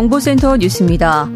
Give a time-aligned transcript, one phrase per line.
[0.00, 1.28] 정보센터 뉴스입니다.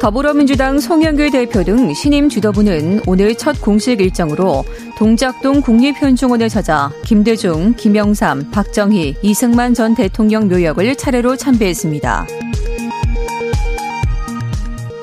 [0.00, 4.64] 더불어민주당 송영길 대표 등 신임 주도부는 오늘 첫 공식 일정으로
[4.96, 12.26] 동작동 국립현충원을 찾아 김대중, 김영삼, 박정희, 이승만 전 대통령 묘역을 차례로 참배했습니다.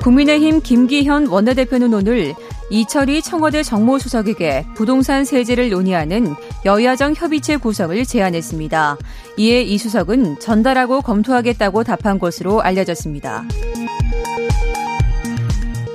[0.02, 2.34] 국민의힘 김기현 원내대표는 오늘
[2.70, 8.96] 이철희 청와대 정무수석에게 부동산 세제를 논의하는 여야정 협의체 구성을 제안했습니다.
[9.36, 13.44] 이에 이 수석은 전달하고 검토하겠다고 답한 것으로 알려졌습니다.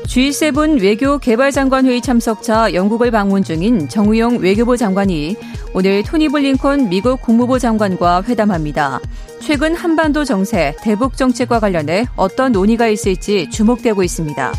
[0.06, 5.38] G7 외교 개발장관 회의 참석차 영국을 방문 중인 정우용 외교부 장관이
[5.76, 9.00] 오늘 토니 블링컨 미국 국무부 장관과 회담합니다.
[9.40, 14.52] 최근 한반도 정세, 대북 정책과 관련해 어떤 논의가 있을지 주목되고 있습니다.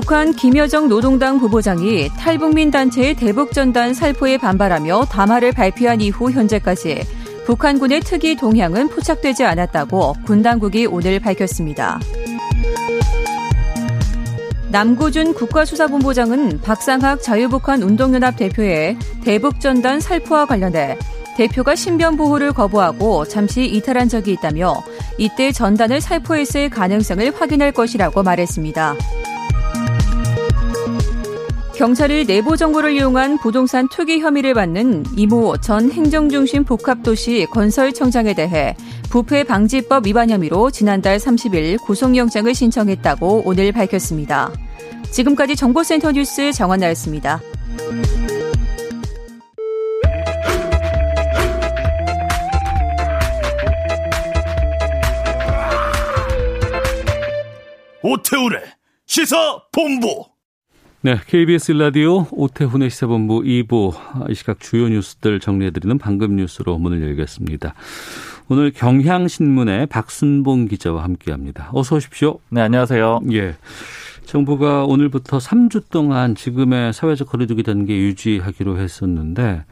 [0.00, 7.02] 북한 김여정 노동당 부부장이 탈북민 단체의 대북전단 살포에 반발하며 담화를 발표한 이후 현재까지
[7.46, 11.98] 북한군의 특이 동향은 포착되지 않았다고 군 당국이 오늘 밝혔습니다.
[14.70, 20.96] 남구준 국가수사본부장은 박상학 자유북한 운동연합 대표의 대북전단 살포와 관련해
[21.36, 24.80] 대표가 신변 보호를 거부하고 잠시 이탈한 적이 있다며
[25.18, 28.94] 이때 전단을 살포했을 가능성을 확인할 것이라고 말했습니다.
[31.78, 38.74] 경찰이 내부 정보를 이용한 부동산 투기 혐의를 받는 이모 전 행정중심 복합도시 건설청장에 대해
[39.10, 44.50] 부패 방지법 위반 혐의로 지난달 30일 구속영장을 신청했다고 오늘 밝혔습니다.
[45.12, 47.40] 지금까지 정보센터 뉴스 정원나였습니다.
[58.02, 58.64] 오태우래
[59.06, 60.37] 시사 본부.
[61.00, 67.72] 네, KBS 라디오 오태훈의 시사본부 2부 이 시각 주요 뉴스들 정리해드리는 방금 뉴스로 문을 열겠습니다.
[68.48, 71.70] 오늘 경향신문의 박순봉 기자와 함께합니다.
[71.72, 72.40] 어서 오십시오.
[72.48, 73.20] 네, 안녕하세요.
[73.30, 73.54] 예.
[74.24, 79.66] 정부가 오늘부터 3주 동안 지금의 사회적 거리두기 단계 유지하기로 했었는데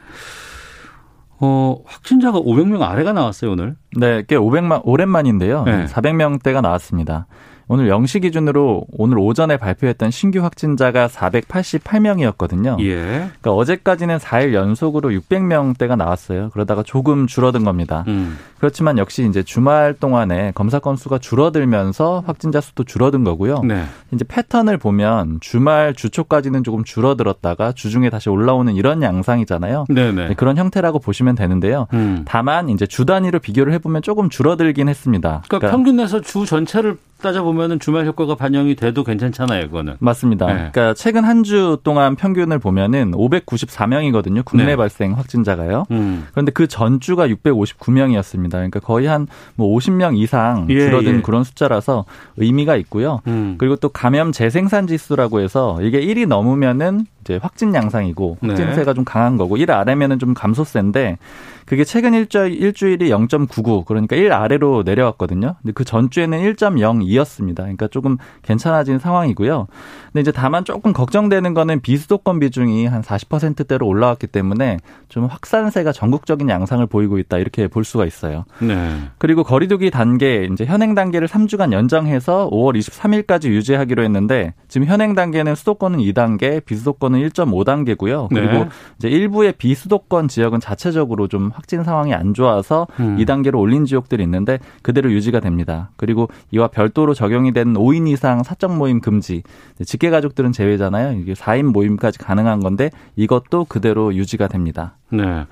[1.41, 3.75] 어, 확진자가 500명 아래가 나왔어요, 오늘.
[3.97, 5.65] 네, 꽤 500만 오랜만인데요.
[5.65, 5.85] 네.
[5.87, 7.27] 400명대가 나왔습니다.
[7.69, 12.79] 오늘 0시 기준으로 오늘 오전에 발표했던 신규 확진자가 488명이었거든요.
[12.81, 12.95] 예.
[12.95, 16.49] 그러니까 어제까지는 4일 연속으로 600명대가 나왔어요.
[16.51, 18.05] 그러다가 조금 줄어든 겁니다.
[18.07, 18.37] 음.
[18.59, 23.61] 그렇지만 역시 이제 주말 동안에 검사 건수가 줄어들면서 확진자 수도 줄어든 거고요.
[23.63, 23.83] 네.
[24.11, 29.85] 이제 패턴을 보면 주말 주초까지는 조금 줄어들었다가 주중에 다시 올라오는 이런 양상이잖아요.
[29.89, 30.27] 네네.
[30.29, 31.87] 네, 그런 형태라고 보시면 되는데요.
[31.93, 32.23] 음.
[32.25, 35.43] 다만 이제 주 단위로 비교를 해보면 조금 줄어들긴 했습니다.
[35.47, 39.95] 그러니까, 그러니까 평균 내서 주 전체를 따져보면 주말 효과가 반영이 돼도 괜찮잖아요, 그거는.
[39.99, 40.45] 맞습니다.
[40.47, 40.53] 네.
[40.71, 44.43] 그러니까 최근 한 주 동안 평균을 보면은 594명이거든요.
[44.43, 44.75] 국내 네.
[44.75, 45.85] 발생 확진자가요.
[45.91, 46.25] 음.
[46.31, 48.51] 그런데 그 전주가 659명이었습니다.
[48.51, 51.21] 그러니까 거의 한 뭐 50명 이상 줄어든 예, 예.
[51.21, 52.05] 그런 숫자라서
[52.37, 53.21] 의미가 있고요.
[53.27, 53.55] 음.
[53.57, 58.93] 그리고 또 감염 재생산 지수라고 해서 이게 1이 넘으면은 이제 확진 양상이고 확진세가 네.
[58.93, 61.17] 좀 강한 거고 1 아래면은 좀 감소세인데
[61.65, 65.55] 그게 최근 일주, 일주일이 0.99 그러니까 1 아래로 내려왔거든요.
[65.61, 67.57] 근데 그 전주에는 1.02였습니다.
[67.57, 69.67] 그러니까 조금 괜찮아진 상황이고요.
[70.05, 74.77] 근데 이제 다만 조금 걱정되는 거는 비수도권 비중이 한 40%대로 올라왔기 때문에
[75.09, 78.45] 좀 확산세가 전국적인 양상을 보이고 있다 이렇게 볼 수가 있어요.
[78.59, 79.01] 네.
[79.17, 85.55] 그리고 거리두기 단계 이제 현행 단계를 3주간 연장해서 5월 23일까지 유지하기로 했는데 지금 현행 단계는
[85.55, 88.29] 수도권은 2단계, 비수도권은 1.5단계고요.
[88.29, 88.69] 그리고 네.
[88.97, 93.17] 이제 일부의 비수도권 지역은 자체적으로 좀 확진 상황이 안 좋아서 음.
[93.17, 95.89] 2단계로 올린 지역들이 있는데 그대로 유지가 됩니다.
[95.95, 99.43] 그리고 이와 별도로 적용이 된 5인 이상 사적 모임 금지,
[99.85, 101.19] 직계 가족들은 제외잖아요.
[101.19, 104.95] 이게 4인 모임까지 가능한 건데 이것도 그대로 유지가 됩니다.
[105.09, 105.45] 네.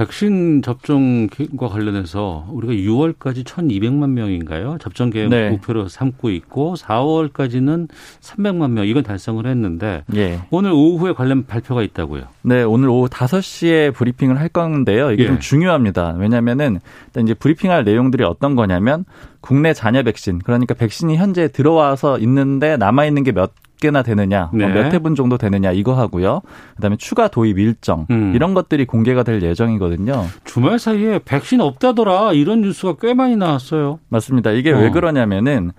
[0.00, 4.78] 백신 접종과 관련해서 우리가 6월까지 1,200만 명인가요?
[4.80, 5.50] 접종 계획 네.
[5.50, 7.86] 목표로 삼고 있고 4월까지는
[8.22, 10.40] 300만 명 이건 달성을 했는데 예.
[10.50, 12.22] 오늘 오후에 관련 발표가 있다고요.
[12.40, 15.10] 네, 오늘 오후 5시에 브리핑을 할 건데요.
[15.10, 15.26] 이게 예.
[15.26, 16.14] 좀 중요합니다.
[16.18, 19.04] 왜냐면은 일단 이제 브리핑할 내용들이 어떤 거냐면
[19.42, 24.66] 국내 잔여 백신, 그러니까 백신이 현재 들어와서 있는데 남아 있는 게 몇 개나 되느냐, 뭐
[24.66, 24.72] 네.
[24.72, 26.42] 몇 회분 정도 되느냐 이거 하고요.
[26.76, 28.32] 그다음에 추가 도입 일정 음.
[28.34, 30.26] 이런 것들이 공개가 될 예정이거든요.
[30.44, 33.98] 주말 사이에 백신 없다더라 이런 뉴스가 꽤 많이 나왔어요.
[34.08, 34.52] 맞습니다.
[34.52, 34.78] 이게 어.
[34.78, 35.72] 왜 그러냐면은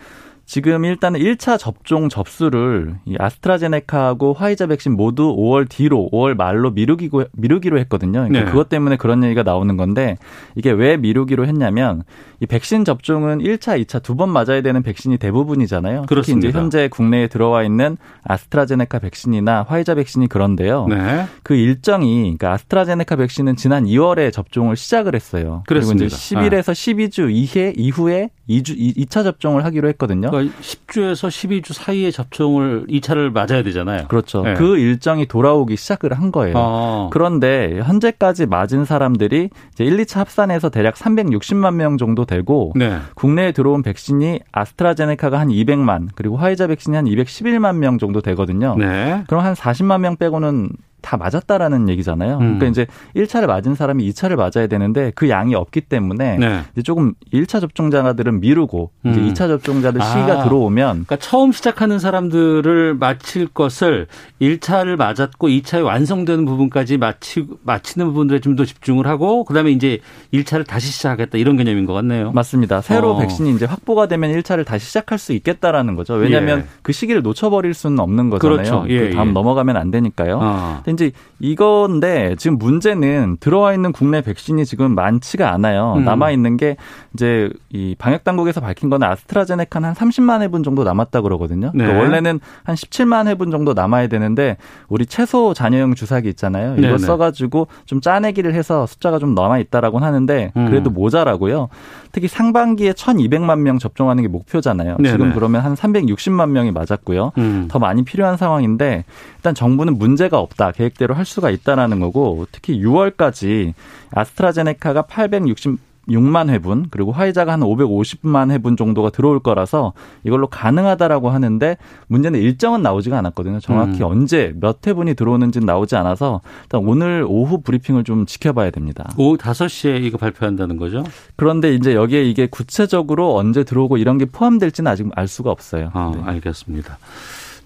[0.45, 7.23] 지금 일단은 1차 접종 접수를 이 아스트라제네카하고 화이자 백신 모두 5월 뒤로 5월 말로 미루기고
[7.33, 8.23] 미루기로 했거든요.
[8.27, 8.45] 그러니까 네.
[8.45, 10.17] 그것 때문에 그런 얘기가 나오는 건데
[10.55, 12.03] 이게 왜 미루기로 했냐면
[12.39, 16.03] 이 백신 접종은 1차, 2차 두 번 맞아야 되는 백신이 대부분이잖아요.
[16.07, 16.47] 그렇습니다.
[16.47, 20.87] 특히 이제 현재 국내에 들어와 있는 아스트라제네카 백신이나 화이자 백신이 그런데요.
[20.87, 21.25] 네.
[21.43, 25.63] 그 일정이 그러니까 아스트라제네카 백신은 지난 2월에 접종을 시작을 했어요.
[25.67, 26.05] 그렇습니다.
[26.05, 26.73] 그리고 이제 10일에서 아.
[26.73, 30.30] 12주 이해 이후에 2주 2차 접종을 하기로 했거든요.
[30.31, 34.07] 그러니까 10주에서 12주 사이에 접종을 2차를 맞아야 되잖아요.
[34.07, 34.41] 그렇죠.
[34.43, 34.53] 네.
[34.55, 36.55] 그 일정이 돌아오기 시작을 한 거예요.
[36.57, 37.09] 아.
[37.11, 42.97] 그런데 현재까지 맞은 사람들이 이제 1, 2차 합산해서 대략 360만 명 정도 되고 네.
[43.15, 48.75] 국내에 들어온 백신이 아스트라제네카가 한 200만 그리고 화이자 백신이 한 211만 명 정도 되거든요.
[48.77, 49.23] 네.
[49.27, 50.69] 그럼 한 40만 명 빼고는
[51.01, 52.35] 다 맞았다라는 얘기잖아요.
[52.35, 52.59] 음.
[52.59, 56.61] 그러니까 이제 1차를 맞은 사람이 2차를 맞아야 되는데 그 양이 없기 때문에 네.
[56.73, 59.11] 이제 조금 1차 접종자들은 미루고 음.
[59.11, 60.43] 이제 2차 접종자들 시기가 아.
[60.43, 64.07] 들어오면 그러니까 처음 시작하는 사람들을 마칠 것을
[64.41, 69.99] 1차를 맞았고 2차에 완성되는 부분까지 마치 마치는 부분들에 좀 더 집중을 하고 그다음에 이제
[70.33, 72.31] 1차를 다시 시작하겠다 이런 개념인 것 같네요.
[72.33, 72.81] 맞습니다.
[72.81, 73.19] 새로 어.
[73.19, 76.15] 백신이 이제 확보가 되면 1차를 다시 시작할 수 있겠다라는 거죠.
[76.15, 76.65] 왜냐하면 예.
[76.81, 78.57] 그 시기를 놓쳐버릴 수는 없는 거잖아요.
[78.57, 78.85] 그렇죠.
[78.89, 79.31] 예, 그 다음 예.
[79.31, 80.39] 넘어가면 안 되니까요.
[80.41, 80.81] 어.
[80.91, 85.95] 이제 이건데 지금 문제는 들어와 있는 국내 백신이 지금 많지가 않아요.
[85.97, 86.05] 음.
[86.05, 86.77] 남아 있는 게
[87.13, 91.71] 이제 이 방역 당국에서 밝힌 거는 아스트라제네카는 한 30만 회분 정도 남았다 그러거든요.
[91.73, 91.83] 네.
[91.85, 94.57] 그러니까 원래는 한 17만 회분 정도 남아야 되는데
[94.87, 96.73] 우리 최소 잔여형 주사기 있잖아요.
[96.73, 96.97] 이거 네네.
[96.99, 100.65] 써가지고 좀 짜내기를 해서 숫자가 좀 남아 있다라고는 하는데 음.
[100.69, 100.93] 그래도 음.
[100.93, 101.69] 모자라고요.
[102.11, 104.97] 특히 상반기에 1,200만 명 접종하는 게 목표잖아요.
[104.97, 105.11] 네네.
[105.11, 107.31] 지금 그러면 한 360만 명이 맞았고요.
[107.37, 107.67] 음.
[107.69, 109.05] 더 많이 필요한 상황인데
[109.37, 110.71] 일단 정부는 문제가 없다.
[110.81, 113.73] 계획대로 할 수가 있다라는 거고 특히 6월까지
[114.11, 119.93] 아스트라제네카가 860 6만 회분 그리고 화이자가 한 550만 회분 정도가 들어올 거라서
[120.23, 123.59] 이걸로 가능하다라고 하는데 문제는 일정은 나오지가 않았거든요.
[123.59, 124.07] 정확히 음.
[124.07, 129.11] 언제 몇 회분이 들어오는지는 나오지 않아서 일단 오늘 오후 브리핑을 좀 지켜봐야 됩니다.
[129.15, 131.03] 오후 5시에 이거 발표한다는 거죠?
[131.35, 135.91] 그런데 이제 여기에 이게 구체적으로 언제 들어오고 이런 게 포함될지는 아직 알 수가 없어요.
[135.93, 136.23] 아, 네.
[136.23, 136.97] 알겠습니다.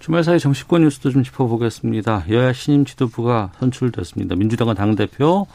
[0.06, 2.26] 주말 사이 정치권 뉴스도 좀 짚어보겠습니다.
[2.30, 4.36] 여야 신임 지도부가 선출됐습니다.
[4.36, 5.48] 민주당은 당대표,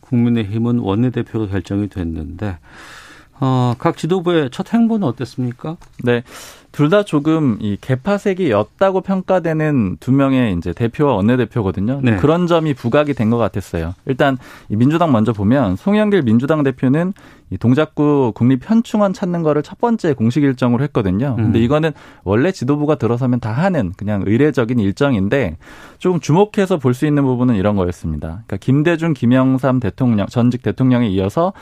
[0.00, 2.58] 국민의힘은 원내대표가 결정이 됐는데
[3.38, 5.76] 어, 각 지도부의 첫 행보는 어땠습니까?
[6.02, 6.24] 네.
[6.74, 12.00] 둘 다 조금 이 개파색이었다고 평가되는 두 명의 이제 대표와 원내대표거든요.
[12.02, 12.16] 네.
[12.16, 13.94] 그런 점이 부각이 된 것 같았어요.
[14.06, 14.36] 일단
[14.68, 17.14] 민주당 먼저 보면 송영길 민주당 대표는
[17.50, 21.36] 이 동작구 국립현충원 찾는 거를 첫 번째 공식 일정으로 했거든요.
[21.36, 21.62] 근데 음.
[21.62, 21.92] 이거는
[22.24, 25.56] 원래 지도부가 들어서면 다 하는 그냥 의례적인 일정인데
[25.98, 28.42] 조금 주목해서 볼 수 있는 부분은 이런 거였습니다.
[28.46, 31.52] 그러니까 김대중, 김영삼 대통령 전직 대통령에 이어서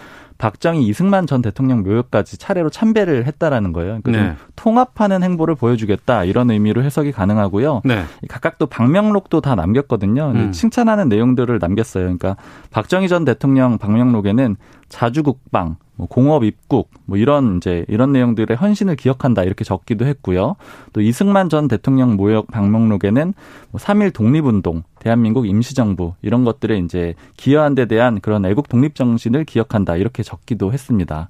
[0.42, 4.00] 박정희, 이승만 전 대통령 묘역까지 차례로 참배를 했다라는 거예요.
[4.02, 4.36] 그러니까 네.
[4.56, 7.82] 통합하는 행보를 보여주겠다 이런 의미로 해석이 가능하고요.
[7.84, 8.02] 네.
[8.28, 10.32] 각각 또 방명록도 다 남겼거든요.
[10.34, 10.50] 음.
[10.50, 12.02] 칭찬하는 내용들을 남겼어요.
[12.02, 12.36] 그러니까
[12.72, 14.56] 박정희 전 대통령 방명록에는
[14.88, 20.56] 자주국방, 뭐 공업 입국 뭐 이런 이제 이런 내용들의 헌신을 기억한다 이렇게 적기도 했고요.
[20.92, 23.34] 또 이승만 전 대통령 모욕 방명록에는
[23.72, 29.94] 뭐3.1 독립운동, 대한민국 임시정부 이런 것들에 이제 기여한 데 대한 그런 애국 독립 정신을 기억한다
[29.94, 31.28] 이렇게 적기도 했습니다.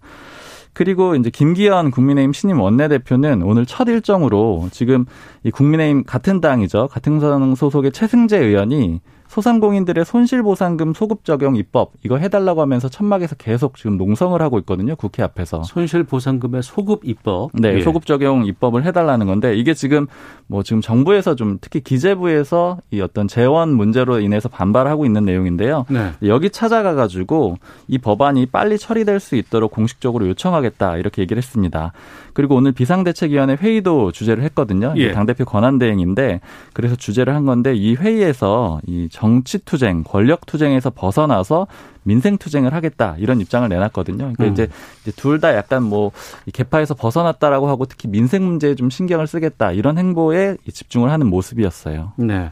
[0.73, 5.05] 그리고 이제 김기현 국민의힘 신임 원내대표는 오늘 첫 일정으로 지금
[5.45, 6.89] 이 국민의힘 같은 당이죠.
[6.89, 13.77] 같은 당 소속의 최승재 의원이 소상공인들의 손실보상금 소급 적용 입법 이거 해달라고 하면서 천막에서 계속
[13.79, 14.95] 지금 농성을 하고 있거든요.
[14.95, 15.63] 국회 앞에서.
[15.63, 17.49] 손실보상금의 소급 입법.
[17.55, 17.81] 네, 예.
[17.81, 20.07] 소급 적용 입법을 해달라는 건데 이게 지금
[20.49, 25.87] 뭐 지금 정부에서 좀 특히 기재부에서 이 어떤 재원 문제로 인해서 반발하고 있는 내용인데요.
[25.89, 26.11] 네.
[26.25, 27.57] 여기 찾아가 가지고
[27.89, 31.93] 이 법안이 빨리 처리될 수 있도록 공식적으로 요청하겠다 이렇게 얘기를 했습니다.
[32.35, 34.93] 그리고 오늘 비상대책위원회 회의도 주재를 했거든요.
[34.97, 35.13] 예.
[35.13, 36.41] 당 대표 권한 대행인데
[36.75, 41.69] 그래서 주재를 한 건데 이 회의에서 이 정치투쟁, 권력투쟁에서 벗어나서
[42.03, 44.33] 민생투쟁을 하겠다 이런 입장을 내놨거든요.
[44.37, 44.53] 그러니까 음.
[44.53, 44.69] 이제,
[45.15, 46.11] 둘 다 약간 뭐
[46.53, 52.13] 개파에서 벗어났다라고 하고 특히 민생 문제에 좀 신경을 쓰겠다 이런 행보에 집중을 하는 모습이었어요.
[52.17, 52.51] 네.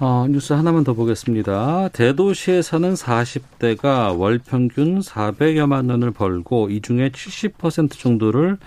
[0.00, 1.88] 어, 뉴스 하나만 더 보겠습니다.
[1.92, 8.58] 대도시에 사는 40대가 월 평균 400여만 원을 벌고 이 중에 70% 정도를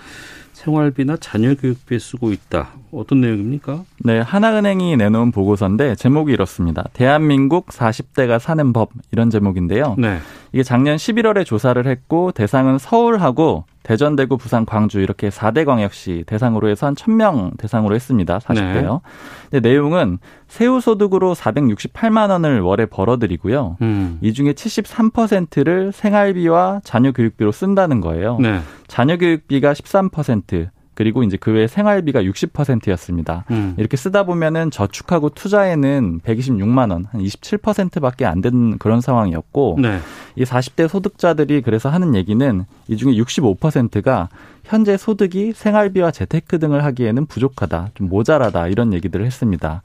[0.58, 2.70] 생활비나 자녀 교육비에 쓰고 있다.
[2.92, 3.84] 어떤 내용입니까?
[4.04, 6.86] 네, 하나은행이 내놓은 보고서인데 제목이 이렇습니다.
[6.94, 9.96] 대한민국 40대가 사는 법 이런 제목인데요.
[10.00, 10.18] 네.
[10.52, 16.70] 이게 작년 11월에 조사를 했고 대상은 서울하고 대전, 대구, 부산, 광주 이렇게 4대 광역시 대상으로
[16.70, 18.40] 해서 한 1000명 대상으로 했습니다.
[18.40, 18.94] 40대요.
[18.94, 19.00] 네.
[19.52, 20.18] 근데 내용은
[20.58, 23.78] 세후 소득으로 468만 원을 월에 벌어들이고요.
[23.84, 24.18] 음.
[24.22, 28.40] 이 중에 73%를 생활비와 자녀 교육비로 쓴다는 거예요.
[28.40, 28.62] 네.
[28.88, 33.46] 자녀 교육비가 13%, 그리고 이제 그외 생활비가 60%였습니다.
[33.52, 33.76] 음.
[33.78, 40.00] 이렇게 쓰다 보면은 저축하고 투자에는 126만 원, 한 27%밖에 안 되는 그런 상황이었고 네.
[40.38, 44.30] 이 40대 소득자들이 그래서 하는 얘기는 이 중에 65%가
[44.64, 49.84] 현재 소득이 생활비와 재테크 등을 하기에는 부족하다, 좀 모자라다 이런 얘기들을 했습니다.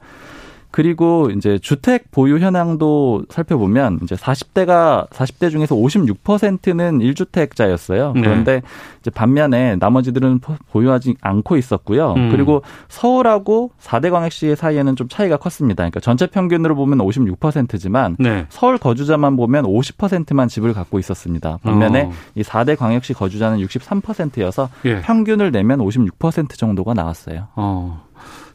[0.73, 8.13] 그리고 이제 주택 보유 현황도 살펴보면 이제 40대가 40대 중에서 56%는 1주택자였어요.
[8.13, 8.61] 그런데 네.
[8.99, 10.39] 이제 반면에 나머지들은
[10.71, 12.13] 보유하지 않고 있었고요.
[12.13, 12.31] 음.
[12.31, 15.83] 그리고 서울하고 4대 광역시 사이에는 좀 차이가 컸습니다.
[15.83, 18.47] 그러니까 전체 평균으로 보면 56%지만 네.
[18.49, 21.59] 서울 거주자만 보면 50%만 집을 갖고 있었습니다.
[21.61, 22.11] 반면에 어.
[22.33, 25.01] 이 4대 광역시 거주자는 63%여서 예.
[25.01, 27.49] 평균을 내면 56% 정도가 나왔어요.
[27.55, 28.01] 어.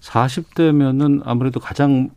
[0.01, 2.11] 40대면은 아무래도 가장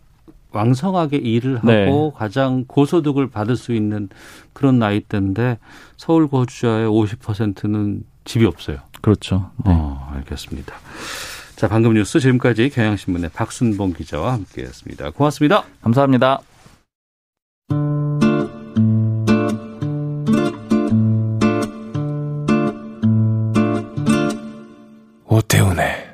[0.52, 2.12] 왕성하게 일을 하고 네.
[2.16, 4.10] 가장 고소득을 받을 수 있는
[4.54, 5.60] 그런 나이대인데
[5.98, 8.78] 서울 거주자의 50%는 집이 없어요.
[9.02, 9.52] 그렇죠.
[9.66, 9.72] 네.
[9.74, 10.76] 어, 알겠습니다.
[11.56, 15.12] 자, 방금 뉴스 지금까지 경향신문의 박순봉 기자와 함께했습니다.
[15.12, 15.64] 고맙습니다.
[15.82, 16.42] 감사합니다.
[25.26, 26.11] 오태훈의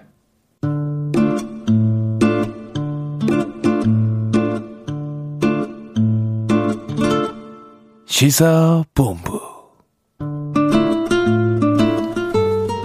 [8.18, 9.40] 시사본부.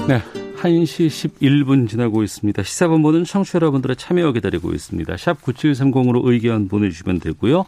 [0.07, 0.21] 네.
[0.59, 1.09] 1시
[1.41, 2.63] 11분 지나고 있습니다.
[2.63, 5.17] 시사본부는 청취자 여러분들의 참여 기다리고 있습니다.
[5.17, 7.65] 샵 9730으로 의견 보내주시면 되고요.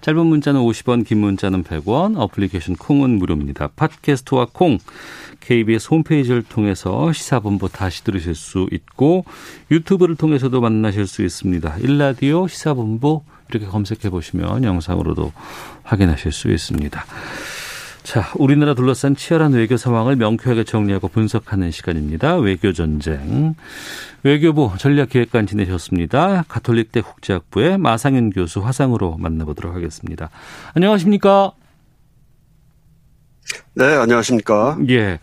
[0.00, 3.70] 짧은 문자는 50원, 긴 문자는 100원, 어플리케이션 콩은 무료입니다.
[3.74, 4.78] 팟캐스트와 콩,
[5.40, 9.24] KBS 홈페이지를 통해서 시사본부 다시 들으실 수 있고
[9.72, 11.78] 유튜브를 통해서도 만나실 수 있습니다.
[11.78, 15.32] 일라디오 시사본부 이렇게 검색해 보시면 영상으로도
[15.82, 17.04] 확인하실 수 있습니다.
[18.02, 22.36] 자, 우리나라 둘러싼 치열한 외교 상황을 명쾌하게 정리하고 분석하는 시간입니다.
[22.36, 23.54] 외교 전쟁.
[24.22, 26.44] 외교부 전략기획관 지내셨습니다.
[26.48, 30.30] 가톨릭대 국제학부의 마상현 교수 화상으로 만나보도록 하겠습니다.
[30.74, 31.52] 안녕하십니까?
[33.74, 34.78] 네, 안녕하십니까?
[34.88, 35.20] 예.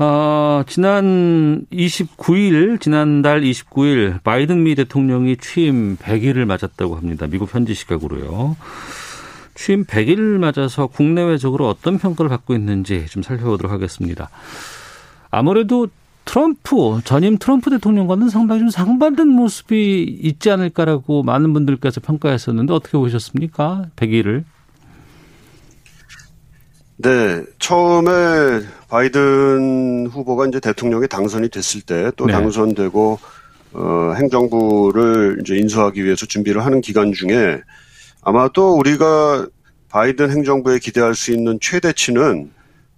[0.00, 7.26] 어, 지난 29일, 지난달 29일 바이든 미 대통령이 취임 100일을 맞았다고 합니다.
[7.26, 8.56] 미국 현지 시각으로요.
[9.56, 14.30] 취임 100일 맞아서 국내외적으로 어떤 평가를 받고 있는지 좀 살펴보도록 하겠습니다.
[15.32, 15.88] 아무래도
[16.24, 23.86] 트럼프, 전임 트럼프 대통령과는 상당히 좀 상반된 모습이 있지 않을까라고 많은 분들께서 평가했었는데 어떻게 보셨습니까?
[23.96, 24.44] 100일을.
[27.00, 28.10] 네, 처음에
[28.88, 32.32] 바이든 후보가 이제 대통령에 당선이 됐을 때또 네.
[32.32, 33.18] 당선되고
[33.74, 37.60] 어, 행정부를 이제 인수하기 위해서 준비를 하는 기간 중에
[38.22, 39.46] 아마도 우리가
[39.90, 42.50] 바이든 행정부에 기대할 수 있는 최대치는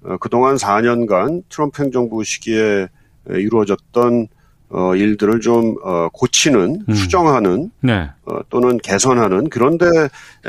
[0.04, 2.88] 어, 그동안 4년간 트럼프 행정부 시기에
[3.28, 4.28] 이루어졌던
[4.70, 6.94] 어, 일들을 좀, 어, 고치는, 음.
[6.94, 8.08] 수정하는, 네.
[8.24, 9.86] 어, 또는 개선하는 그런데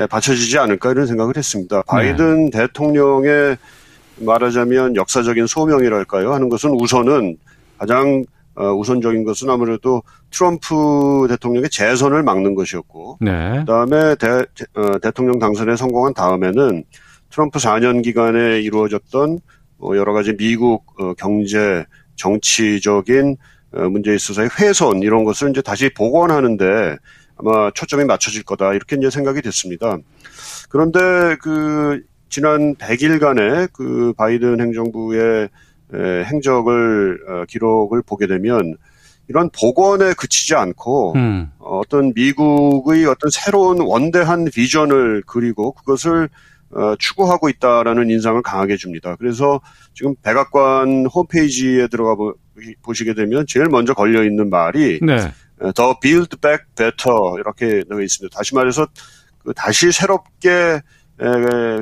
[0.10, 1.82] 받쳐지지 않을까 이런 생각을 했습니다.
[1.88, 2.60] 바이든 네.
[2.60, 3.58] 대통령의
[4.18, 6.34] 말하자면 역사적인 소명이랄까요?
[6.34, 7.38] 하는 것은 우선은
[7.78, 8.24] 가장
[8.54, 13.60] 어, 우선적인 것은 아무래도 트럼프 대통령의 재선을 막는 것이었고, 네.
[13.60, 14.28] 그 다음에 대,
[14.76, 16.84] 어, 대통령 당선에 성공한 다음에는
[17.30, 19.40] 트럼프 4년 기간에 이루어졌던
[19.80, 21.86] 어, 여러 가지 미국 어, 경제
[22.16, 23.36] 정치적인 어,
[23.72, 26.98] 문제에 있어서의 훼손 이런 것을 이제 다시 복원하는데
[27.38, 29.98] 아마 초점이 맞춰질 거다 이렇게 이제 생각이 됐습니다.
[30.70, 31.00] 그런데
[31.42, 35.50] 그 지난 100일간의 그 바이든 행정부의
[35.94, 38.78] 행적을 어, 기록을 보게 되면
[39.28, 41.52] 이런 복원에 그치지 않고 음.
[41.60, 46.30] 어떤 미국의 어떤 새로운 원대한 비전을 그리고 그것을
[46.74, 49.16] 어, 추구하고 있다라는 인상을 강하게 줍니다.
[49.18, 49.60] 그래서
[49.94, 55.32] 지금 백악관 홈페이지에 들어가 보, 시게 되면 제일 먼저 걸려 있는 말이 네.
[55.76, 58.36] 더 build back better 이렇게 되어 있습니다.
[58.36, 58.88] 다시 말해서
[59.44, 60.82] 그 다시 새롭게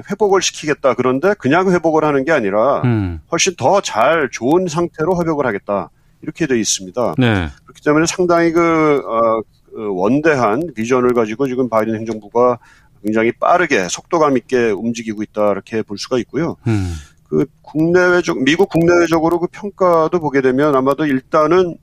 [0.10, 0.96] 회복을 시키겠다.
[0.96, 3.22] 그런데 그냥 회복을 하는 게 아니라 음.
[3.31, 5.89] 훨씬 더 잘 좋은 상태로 회복을 하겠다.
[6.22, 7.15] 이렇게 되어 있습니다.
[7.17, 7.48] 네.
[7.63, 9.41] 그렇기 때문에 상당히 그, 어,
[9.74, 12.58] 그 원대한 비전을 가지고 지금 바이든 행정부가
[13.03, 16.56] 굉장히 빠르게 속도감 있게 움직이고 있다 이렇게 볼 수가 있고요.
[16.68, 16.94] 음.
[17.29, 21.77] 그 국내외적 미국 국내외적으로 그 평가도 보게 되면 아마도 일단은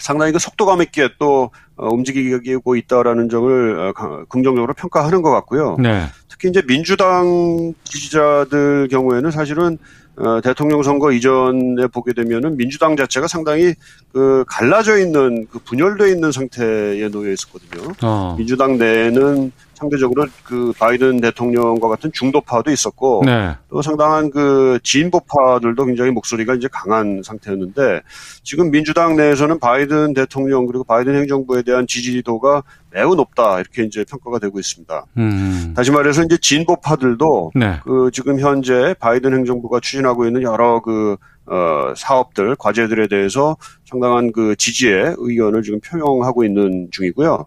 [0.00, 5.76] 상당히 그 속도감 있게 또 어, 움직이고 있다라는 점을 어, 긍정적으로 평가하는 것 같고요.
[5.78, 6.06] 네.
[6.28, 9.78] 특히 이제 민주당 지지자들 경우에는 사실은
[10.16, 13.74] 어, 대통령 선거 이전에 보게 되면은 민주당 자체가 상당히
[14.12, 17.92] 그 갈라져 있는 그 분열돼 있는 상태에 놓여 있었거든요.
[18.02, 18.34] 어.
[18.36, 23.56] 민주당 내에는 상대적으로 그 바이든 대통령과 같은 중도파도 있었고 네.
[23.70, 28.02] 또 상당한 그 진보파들도 굉장히 목소리가 이제 강한 상태였는데
[28.42, 34.38] 지금 민주당 내에서는 바이든 대통령 그리고 바이든 행정부에 대한 지지도가 매우 높다 이렇게 이제 평가가
[34.38, 35.06] 되고 있습니다.
[35.16, 35.72] 음.
[35.76, 37.78] 다시 말해서 이제 진보파들도 네.
[37.84, 41.16] 그 지금 현재 바이든 행정부가 추진하고 있는 여러 그
[41.46, 47.46] 어, 사업들, 과제들에 대해서 상당한 그 지지의 의견을 지금 표명하고 있는 중이고요.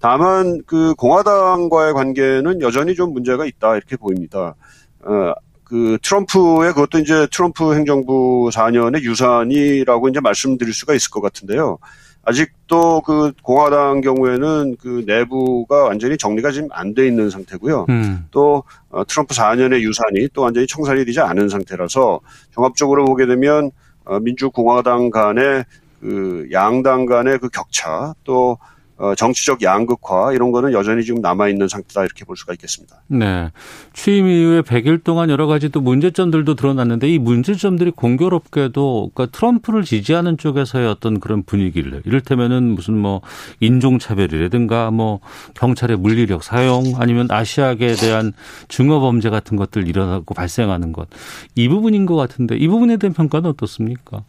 [0.00, 4.56] 다만 그 공화당과의 관계는 여전히 좀 문제가 있다 이렇게 보입니다.
[5.04, 5.32] 어,
[5.62, 11.78] 그 트럼프의 그것도 이제 트럼프 행정부 4년의 유산이라고 이제 말씀드릴 수가 있을 것 같은데요.
[12.26, 17.86] 아직도 그 공화당 경우에는 그 내부가 완전히 정리가 지금 안 돼 있는 상태고요.
[17.88, 18.26] 음.
[18.30, 22.20] 또 어, 트럼프 4년의 유산이 또 완전히 청산이 되지 않은 상태라서
[22.52, 23.70] 종합적으로 보게 되면
[24.04, 25.64] 어, 민주공화당 간의
[26.00, 28.58] 그 양당 간의 그 격차 또
[28.96, 33.02] 어, 정치적 양극화 이런 거는 여전히 지금 남아 있는 상태다 이렇게 볼 수가 있겠습니다.
[33.08, 33.50] 네.
[33.92, 40.36] 취임 이후에 100일 동안 여러 가지 또 문제점들도 드러났는데 이 문제점들이 공교롭게도 그러니까 트럼프를 지지하는
[40.38, 43.20] 쪽에서의 어떤 그런 분위기를 이를테면은 무슨 뭐
[43.60, 45.20] 인종 차별이라든가 뭐
[45.54, 48.32] 경찰의 물리력 사용 아니면 아시아계에 대한
[48.68, 51.06] 증오 범죄 같은 것들 일어나고 발생하는 것
[51.54, 54.24] 이 부분인 것 같은데 이 부분에 대한 평가는 어떻습니까?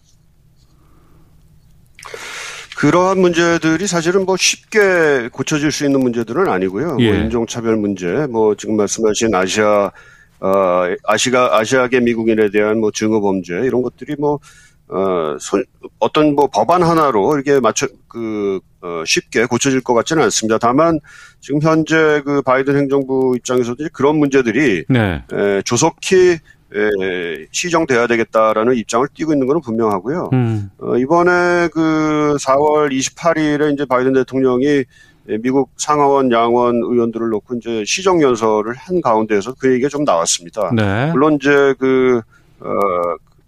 [2.75, 6.95] 그러한 문제들이 사실은 뭐 쉽게 고쳐질 수 있는 문제들은 아니고요.
[6.95, 7.11] 뭐 예.
[7.11, 9.91] 뭐 인종차별 문제, 뭐 지금 말씀하신 아시아,
[10.41, 14.39] 어, 아시아, 아시아계 미국인에 대한 뭐 증오 범죄 이런 것들이 뭐,
[14.89, 15.63] 어, 손,
[15.99, 20.57] 어떤 뭐 법안 하나로 이렇게 맞춰, 그, 어, 쉽게 고쳐질 것 같지는 않습니다.
[20.57, 20.99] 다만
[21.39, 25.23] 지금 현재 그 바이든 행정부 입장에서도 그런 문제들이 네.
[25.31, 26.37] 에, 조속히
[26.75, 30.29] 에, 시정돼야 되겠다라는 입장을 띄고 있는 것은 분명하고요.
[30.33, 30.69] 음.
[30.79, 34.83] 어, 이번에 그 4월 28일에 이제 바이든 대통령이
[35.41, 40.71] 미국 상하원 양원 의원들을 놓고 이제 시정 연설을 한 가운데에서 그 얘기가 좀 나왔습니다.
[40.75, 41.11] 네.
[41.11, 42.21] 물론 이제 그,
[42.59, 42.69] 어,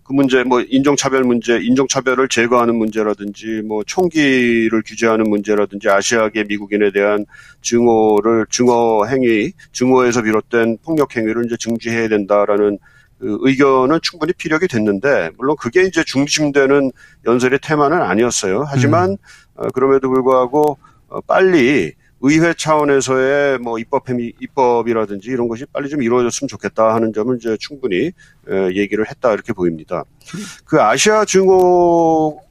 [0.07, 7.25] 그 문제, 뭐, 인종차별 문제, 인종차별을 제거하는 문제라든지, 뭐, 총기를 규제하는 문제라든지, 아시아계 미국인에 대한
[7.61, 15.31] 증오를, 증오 행위, 증오에서 비롯된 폭력 행위를 이제 중지해야 된다라는 그 의견은 충분히 피력이 됐는데
[15.37, 16.91] 물론 그게 이제 중심되는
[17.25, 18.65] 연설의 테마는 아니었어요.
[18.67, 19.17] 하지만 음.
[19.55, 20.77] 어, 그럼에도 불구하고
[21.07, 27.13] 어, 빨리 의회 차원에서의 뭐 입법 행위, 입법이라든지 이런 것이 빨리 좀 이루어졌으면 좋겠다 하는
[27.13, 28.11] 점을 이제 충분히
[28.49, 30.03] 에, 얘기를 했다 이렇게 보입니다.
[30.65, 32.41] 그 아시아 증오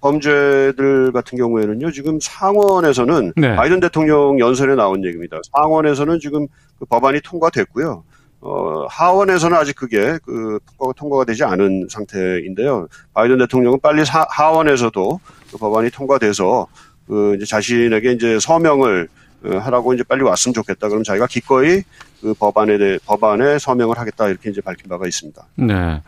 [0.00, 3.54] 범죄들 같은 경우에는요, 지금 상원에서는 네.
[3.54, 5.38] 바이든 대통령 연설에 나온 얘기입니다.
[5.54, 6.48] 상원에서는 지금
[6.78, 8.02] 그 법안이 통과됐고요.
[8.42, 12.88] 어, 하원에서는 아직 그게 그 통과가, 통과가 되지 않은 상태인데요.
[13.14, 15.20] 바이든 대통령은 빨리 사, 하원에서도
[15.52, 16.66] 그 법안이 통과돼서
[17.06, 19.08] 그 이제 자신에게 이제 서명을
[19.44, 20.88] 어, 하라고 이제 빨리 왔으면 좋겠다.
[20.88, 21.82] 그럼 자기가 기꺼이
[22.20, 25.40] 그 법안에 대해 법안에 서명을 하겠다 이렇게 이제 밝힌 바가 있습니다.
[25.56, 26.02] 네.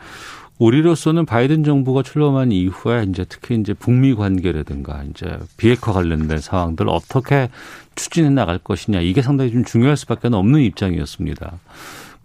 [0.57, 7.49] 우리로서는 바이든 정부가 출범한 이후에 이제 특히 이제 북미 관계라든가 이제 비핵화 관련된 상황들 어떻게
[7.95, 11.59] 추진해 나갈 것이냐 이게 상당히 좀 중요할 수밖에 없는 입장이었습니다.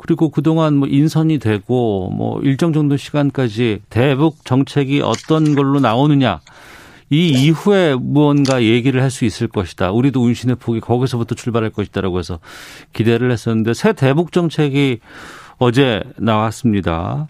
[0.00, 6.40] 그리고 그동안 뭐 인선이 되고 뭐 일정 정도 시간까지 대북 정책이 어떤 걸로 나오느냐
[7.10, 9.90] 이 이후에 무언가 얘기를 할 수 있을 것이다.
[9.90, 12.38] 우리도 운신의 폭이 거기서부터 출발할 것이다라고 해서
[12.94, 15.00] 기대를 했었는데 새 대북 정책이
[15.58, 17.28] 어제 나왔습니다.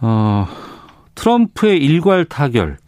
[0.00, 0.46] 어,
[1.14, 2.78] 트럼프의 일괄 타결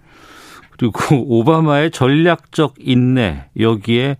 [0.70, 0.98] 그리고
[1.38, 4.16] 오바마의 전략적 인내 여기에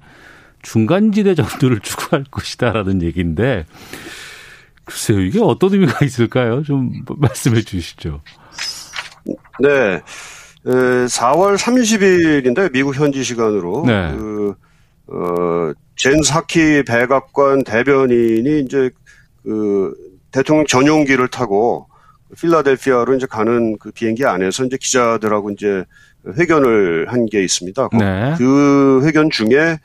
[0.61, 3.65] 중간지대 정도를 추구할 것이다라는 얘기인데
[4.85, 6.63] 글쎄요, 이게 어떤 의미가 있을까요?
[6.63, 8.21] 좀 말씀해 주시죠.
[9.61, 10.01] 네.
[10.65, 14.13] 4월 30일인데 미국 현지 시간으로 네.
[14.13, 14.55] 그,
[15.09, 18.91] 어, 젠 사키 백악관 대변인이 이제
[19.43, 19.95] 그
[20.31, 21.89] 대통령 전용기를 타고
[22.41, 25.85] 필라델피아로 이제 가는 그 비행기 안에서 이제 기자들하고 이제
[26.39, 27.89] 회견을 한 게 있습니다.
[27.99, 28.35] 네.
[28.39, 29.79] 그 회견 중에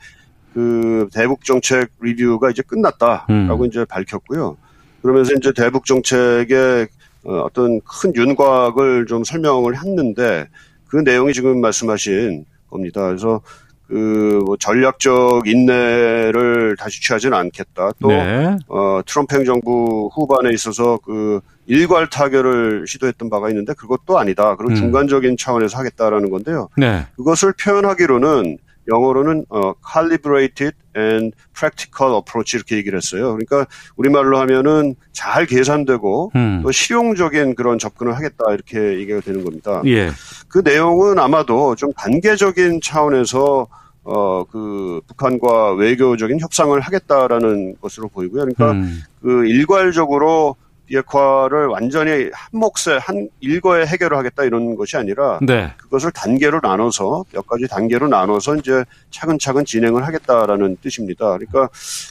[0.54, 3.66] 그 대북 정책 리뷰가 이제 끝났다라고 음.
[3.66, 4.56] 이제 밝혔고요.
[5.02, 6.88] 그러면서 이제 대북 정책의
[7.24, 10.46] 어, 어떤 큰 윤곽을 좀 설명을 했는데
[10.88, 13.06] 그 내용이 지금 말씀하신 겁니다.
[13.06, 13.40] 그래서
[13.88, 17.92] 그 뭐 전략적 인내를 다시 취하지는 않겠다.
[18.00, 18.56] 또 네.
[18.68, 24.56] 어, 트럼프 행정부 후반에 있어서 그 일괄 타결을 시도했던 바가 있는데 그것도 아니다.
[24.56, 24.76] 그런 음.
[24.76, 26.68] 중간적인 차원에서 하겠다라는 건데요.
[26.78, 27.06] 네.
[27.16, 28.56] 그것을 표현하기로는
[28.88, 33.36] 영어로는 어, calibrated and practical approach 이렇게 얘기를 했어요.
[33.36, 36.60] 그러니까 우리말로 하면은 잘 계산되고 음.
[36.62, 39.82] 또 실용적인 그런 접근을 하겠다 이렇게 얘기가 되는 겁니다.
[39.86, 40.10] 예.
[40.48, 43.68] 그 내용은 아마도 좀 단계적인 차원에서
[44.04, 48.42] 어 그 북한과 외교적인 협상을 하겠다라는 것으로 보이고요.
[48.42, 49.02] 그러니까 음.
[49.20, 50.56] 그 일괄적으로
[50.88, 55.72] 비핵화를 완전히 한 몫에 한 일거에 해결을 하겠다 이런 것이 아니라 네.
[55.76, 61.36] 그것을 단계로 나눠서 몇 가지 단계로 나눠서 이제 차근차근 진행을 하겠다라는 뜻입니다.
[61.36, 61.68] 그러니까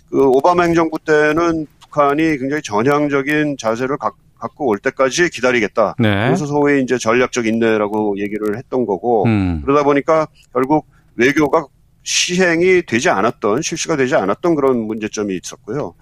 [0.10, 5.96] 그 오바마 행정부 때는 북한이 굉장히 전향적인 자세를 갖, 갖고 올 때까지 기다리겠다.
[6.00, 6.28] 네.
[6.28, 9.62] 그래서 소위 이제 전략적 인내라고 얘기를 했던 거고 음.
[9.66, 10.86] 그러다 보니까 결국
[11.16, 11.66] 외교가
[12.04, 15.94] 시행이 되지 않았던 실시가 되지 않았던 그런 문제점이 있었고요.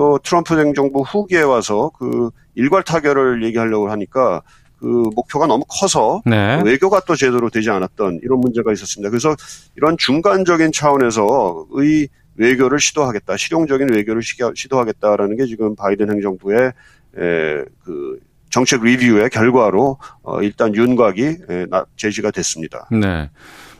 [0.00, 4.40] 또 트럼프 행정부 후기에 와서 그 일괄 타결을 얘기하려고 하니까
[4.78, 6.58] 그 목표가 너무 커서 네.
[6.64, 9.10] 외교가 또 제대로 되지 않았던 이런 문제가 있었습니다.
[9.10, 9.36] 그래서
[9.76, 16.68] 이런 중간적인 차원에서 의 외교를 시도하겠다, 실용적인 외교를 시도- 시도하겠다라는 게 지금 바이든 행정부의
[17.18, 22.88] 에, 그 정책 리뷰의 결과로 어, 일단 윤곽이 에, 제시가 됐습니다.
[22.90, 23.28] 네.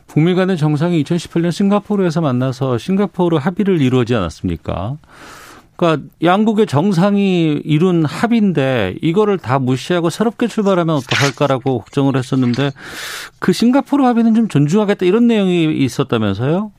[0.05, 4.97] 북미 간의 정상이 2018년 싱가포르에서 만나서 싱가포르 합의를 이루어지 않았습니까?
[5.75, 12.71] 그러니까 양국의 정상이 이룬 합의인데 이거를 다 무시하고 새롭게 출발하면 어떡할까라고 걱정을 했었는데
[13.39, 16.71] 그 싱가포르 합의는 좀 존중하겠다 이런 내용이 있었다면서요?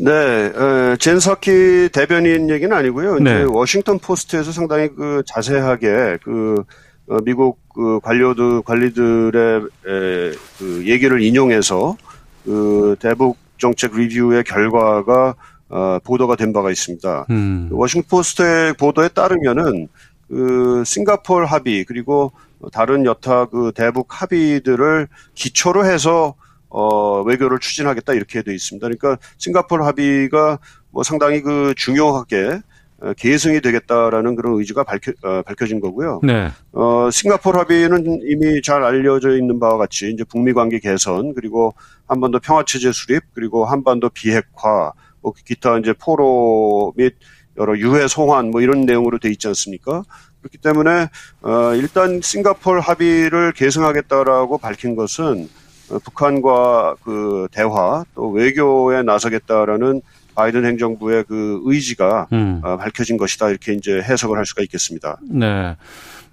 [0.00, 3.18] 네, 에, 젠사키 대변인 얘기는 아니고요.
[3.18, 3.42] 네.
[3.42, 6.62] 이제 워싱턴 포스트에서 상당히 그 자세하게 그
[7.08, 11.96] 어, 미국 그 관료들 관리들의 에, 그 얘기를 인용해서
[12.44, 15.34] 그 대북 정책 리뷰의 결과가
[15.68, 17.26] 어, 보도가 된 바가 있습니다.
[17.30, 17.68] 음.
[17.72, 19.88] 워싱턴 포스트의 보도에 따르면은
[20.28, 22.32] 그 싱가포르 합의 그리고
[22.72, 26.34] 다른 여타 그 대북 합의들을 기초로 해서
[26.70, 28.86] 어 외교를 추진하겠다 이렇게 돼 있습니다.
[28.86, 30.58] 그러니까 싱가포르 합의가
[30.90, 32.60] 뭐 상당히 그 중요하게
[33.00, 36.20] 어, 계승이 되겠다라는 그런 의지가 밝혀, 어, 밝혀진 거고요.
[36.24, 36.50] 네.
[36.72, 41.74] 어, 싱가포르 합의는 이미 잘 알려져 있는 바와 같이 이제 북미 관계 개선 그리고
[42.08, 47.14] 한반도 평화체제 수립 그리고 한반도 비핵화 뭐 기타 이제 포로 및
[47.56, 50.02] 여러 유해 송환 뭐 이런 내용으로 돼 있지 않습니까?
[50.40, 51.08] 그렇기 때문에
[51.42, 55.48] 어, 일단 싱가포르 합의를 계승하겠다라고 밝힌 것은
[55.90, 60.02] 어, 북한과 그 대화 또 외교에 나서겠다라는
[60.34, 62.60] 바이든 행정부의 그 의지가 음.
[62.62, 65.18] 어, 밝혀진 것이다 이렇게 이제 해석을 할 수가 있겠습니다.
[65.28, 65.76] 네.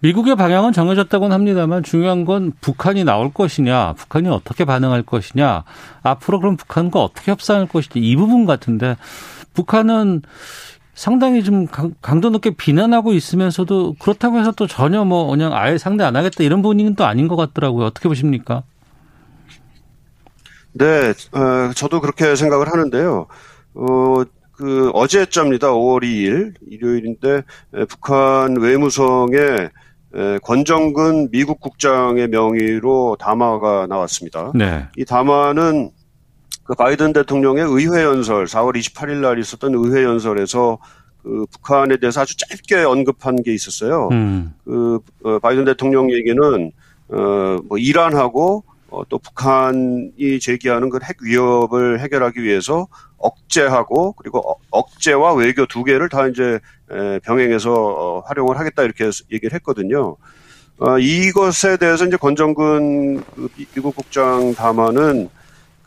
[0.06, 5.64] 미국의 방향은 정해졌다고는 합니다만 중요한 건 북한이 나올 것이냐, 북한이 어떻게 반응할 것이냐,
[6.04, 8.98] 앞으로 그럼 북한과 어떻게 협상할 것이냐 이 부분 같은데
[9.56, 10.22] 북한은
[10.94, 16.04] 상당히 좀 강- 강도 높게 비난하고 있으면서도 그렇다고 해서 또 전혀 뭐 그냥 아예 상대
[16.04, 17.88] 안 하겠다 이런 분위기는 또 아닌 것 같더라고요.
[17.88, 18.62] 어떻게 보십니까?
[20.74, 23.26] 네, 어, 저도 그렇게 생각을 하는데요.
[23.74, 25.70] 어, 그 어제자입니다.
[25.70, 27.42] 5월 2일 일요일인데
[27.74, 29.70] 에, 북한 외무성에
[30.16, 34.52] 에, 권정근 미국 국장의 명의로 담화가 나왔습니다.
[34.56, 34.86] 네.
[34.98, 35.92] 이 담화는
[36.64, 40.80] 그 바이든 대통령의 의회 연설 4월 28일 날 있었던 의회 연설에서
[41.22, 44.10] 그 북한에 대해서 아주 짧게 언급한 게 있었어요.
[44.12, 44.54] 음.
[44.64, 46.72] 그 어, 바이든 대통령 얘기는
[47.10, 55.34] 어뭐 이란하고 어, 또 북한이 제기하는 그 핵 위협을 해결하기 위해서 억제하고 그리고 어- 억제와
[55.34, 56.60] 외교 두 개를 다 이제
[56.92, 60.16] 에, 병행해서 어, 활용을 하겠다 이렇게 얘기를 했거든요.
[60.78, 65.30] 어, 이것에 대해서 이제 권정근 그 미- 미국 국장 담화는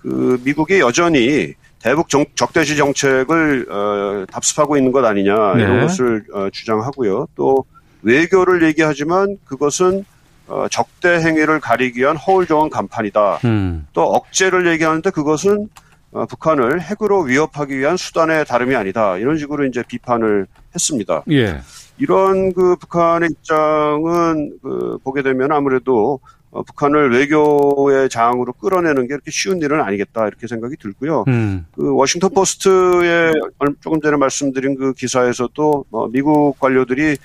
[0.03, 5.81] 그 미국이 여전히 대북 정- 적대시 정책을 어, 답습하고 있는 것 아니냐 이런 네.
[5.83, 7.29] 것을 어, 주장하고요.
[7.37, 7.65] 또
[8.03, 10.05] 외교를 얘기하지만 그것은
[10.49, 13.41] 어, 적대 행위를 가리기 위한 허울 좋은 간판이다.
[13.45, 13.87] 음.
[13.93, 15.69] 또 억제를 얘기하는데 그것은
[16.11, 19.19] 어, 북한을 핵으로 위협하기 위한 수단의 다름이 아니다.
[19.19, 21.23] 이런 식으로 이제 비판을 했습니다.
[21.31, 21.61] 예.
[21.99, 29.31] 이런 그 북한의 입장은 그 보게 되면 아무래도 어, 북한을 외교의 장으로 끌어내는 게 이렇게
[29.31, 31.25] 쉬운 일은 아니겠다 이렇게 생각이 들고요.
[31.29, 31.67] 음.
[31.75, 37.19] 그 워싱턴 포스트에 얼- 조금 전에 말씀드린 그 기사에서도 뭐 미국 관료들이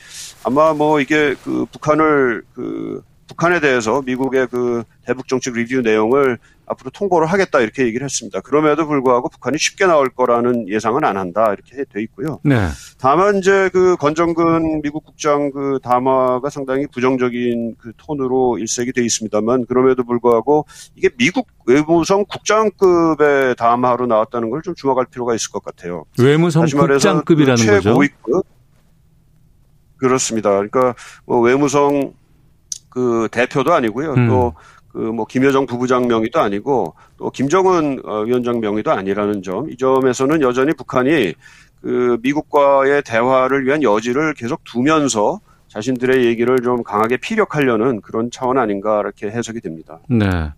[0.43, 3.01] 아마 뭐 이게 그 북한을 그
[3.33, 8.39] 북한에 대해서 미국의 그 대북 정책 리뷰 내용을 앞으로 통보를 하겠다 이렇게 얘기를 했습니다.
[8.39, 12.39] 그럼에도 불구하고 북한이 쉽게 나올 거라는 예상은 안 한다 이렇게 돼 있고요.
[12.43, 12.67] 네.
[12.97, 19.65] 다만 이제 그 권정근 미국 국장 그 담화가 상당히 부정적인 그 톤으로 일색이 돼 있습니다만
[19.65, 20.65] 그럼에도 불구하고
[20.95, 26.05] 이게 미국 외무성 국장급의 담화로 나왔다는 걸 좀 주목할 필요가 있을 것 같아요.
[26.17, 27.81] 외무성 국장급이라는 그 거죠.
[27.81, 28.45] 최고위급
[29.97, 30.51] 그렇습니다.
[30.51, 32.13] 그러니까 뭐 외무성
[32.93, 34.13] 그 대표도 아니고요.
[34.13, 34.27] 음.
[34.27, 34.53] 또
[34.93, 39.69] 그 뭐 김여정 부부장 명의도 아니고 또 김정은 어, 위원장 명의도 아니라는 점.
[39.69, 41.33] 이 점에서는 여전히 북한이
[41.81, 48.99] 그 미국과의 대화를 위한 여지를 계속 두면서 자신들의 얘기를 좀 강하게 피력하려는 그런 차원 아닌가
[48.99, 49.97] 이렇게 해석이 됩니다.
[50.07, 50.51] 네.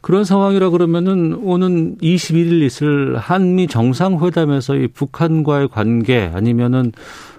[0.00, 6.92] 그런 상황이라 그러면은 오는 21일 있을 한미 정상회담에서 이 북한과의 관계 아니면은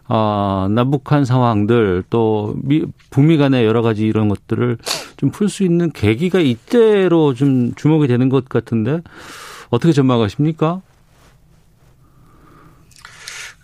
[0.08, 4.78] 어, 남북한 상황들 또 미, 북미 간의 여러 가지 이런 것들을
[5.18, 9.02] 좀 풀 수 있는 계기가 이때로 좀 주목이 되는 것 같은데
[9.70, 10.82] 어떻게 전망하십니까?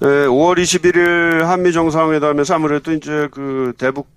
[0.01, 4.08] 네, 5월 21일 한미 정상회담에서 아무래도 이제 그 대북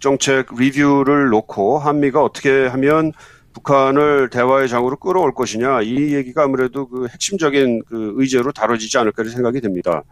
[0.00, 3.12] 정책 리뷰를 놓고 한미가 어떻게 하면
[3.52, 9.60] 북한을 대화의 장으로 끌어올 것이냐 이 얘기가 아무래도 그 핵심적인 그 의제로 다뤄지지 않을까 생각이
[9.60, 10.02] 됩니다.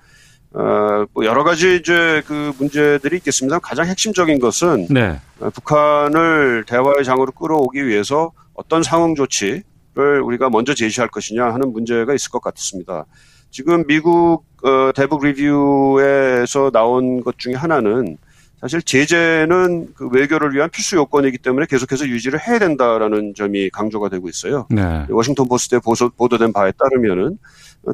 [0.55, 3.59] 어, 뭐 여러 가지 이제 그 문제들이 있겠습니다.
[3.59, 5.21] 가장 핵심적인 것은 네.
[5.41, 12.15] 어, 북한을 대화의 장으로 끌어오기 위해서 어떤 상응 조치를 우리가 먼저 제시할 것이냐 하는 문제가
[12.15, 13.05] 있을 것 같습니다.
[13.51, 18.17] 지금 미국 어, 대북 리뷰에서 나온 것 중에 하나는
[18.61, 24.29] 사실 제재는 그 외교를 위한 필수 요건이기 때문에 계속해서 유지를 해야 된다라는 점이 강조가 되고
[24.29, 24.67] 있어요.
[24.71, 25.05] 네.
[25.11, 25.81] 워싱턴 포스트에
[26.17, 27.39] 보도된 바에 따르면은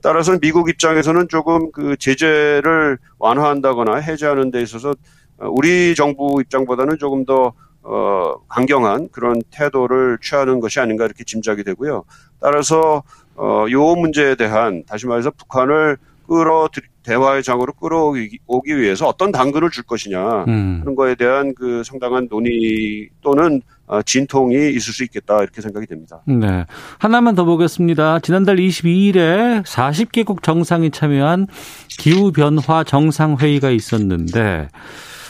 [0.03, 4.95] 따라서 미국 입장에서는 조금 그 제재를 완화한다거나 해제하는 데 있어서
[5.39, 12.05] 우리 정부 입장보다는 조금 더 어, 강경한 그런 태도를 취하는 것이 아닌가 이렇게 짐작이 되고요.
[12.41, 13.03] 따라서
[13.37, 15.97] 어, 요 문제에 대한 다시 말해서 북한을
[16.29, 16.69] 끌어
[17.03, 20.79] 대화의 장으로 끌어오기 위해서 어떤 당근을 줄 것이냐 음.
[20.81, 26.23] 하는 거에 대한 그 상당한 논의 또는 어, 진통이 있을 수 있겠다 이렇게 생각이 됩니다.
[26.27, 26.65] 네.
[26.99, 28.21] 하나만 더 보겠습니다.
[28.21, 31.47] 지난달 22일에 40개국 정상이 참여한
[31.89, 34.69] 기후 변화 정상 회의가 있었는데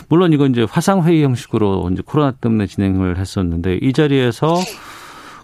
[0.08, 4.56] 물론 이건 이제 화상 회의 형식으로 이제 코로나 때문에 진행을 했었는데 이 자리에서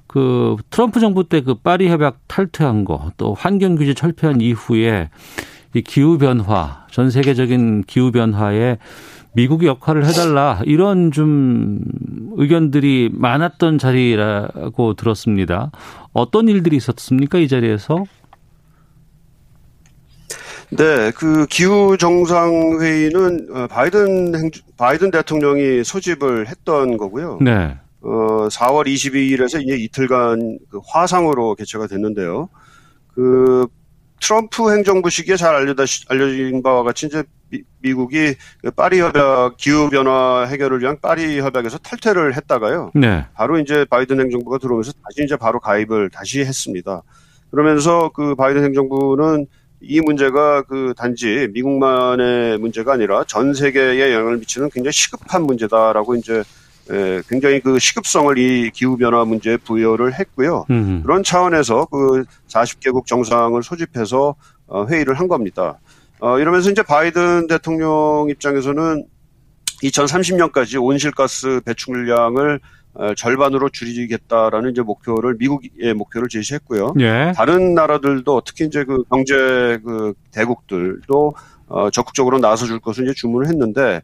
[0.07, 5.11] 그 트럼프 정부 때 그 파리 협약 탈퇴한 거 또 환경 규제 철폐한 이후에
[5.75, 8.79] 이 기후 변화 전 세계적인 기후 변화에
[9.37, 11.79] 미국이 역할을 해달라 이런 좀
[12.37, 15.70] 의견들이 많았던 자리라고 들었습니다.
[16.14, 18.05] 어떤 일들이 있었습니까 이 자리에서?
[20.70, 27.38] 네, 그 기후 정상 회의는 어, 바이든 행 바이든 대통령이 소집을 했던 거고요.
[27.42, 27.77] 네.
[28.01, 32.49] 어 4월 22일에서 이제 이틀간 그 화상으로 개최가 됐는데요.
[33.14, 33.66] 그
[34.20, 39.89] 트럼프 행정부 시기에 잘 알려다 알려진 바와 같이 이제 미, 국이 그 파리 협약 기후
[39.89, 42.91] 변화 해결을 위한 파리 협약에서 탈퇴를 했다가요.
[42.95, 43.27] 네.
[43.35, 47.03] 바로 이제 바이든 행정부가 들어오면서 다시 이제 바로 가입을 다시 했습니다.
[47.51, 49.47] 그러면서 그 바이든 행정부는
[49.81, 56.43] 이 문제가 그 단지 미국만의 문제가 아니라 전 세계에 영향을 미치는 굉장히 시급한 문제다라고 이제
[56.91, 60.67] 예, 굉장히 그 시급성을 이 기후변화 문제에 부여를 했고요.
[60.71, 61.03] 음흠.
[61.03, 64.37] 그런 차원에서 그 40개국 정상을 소집해서
[64.69, 65.79] 어, 회의를 한 겁니다.
[66.21, 69.07] 어, 이러면서 이제 바이든 대통령 입장에서는
[69.83, 72.61] 2030년까지 온실가스 배출량을
[72.95, 76.95] 어, 절반으로 줄이겠다라는 이제 목표를 미국의 목표를 제시했고요.
[77.01, 77.33] 예.
[77.37, 79.35] 다른 나라들도 특히 이제 그 경제
[79.85, 81.35] 그 대국들도
[81.69, 84.01] 어, 적극적으로 나서줄 것을 이제 주문을 했는데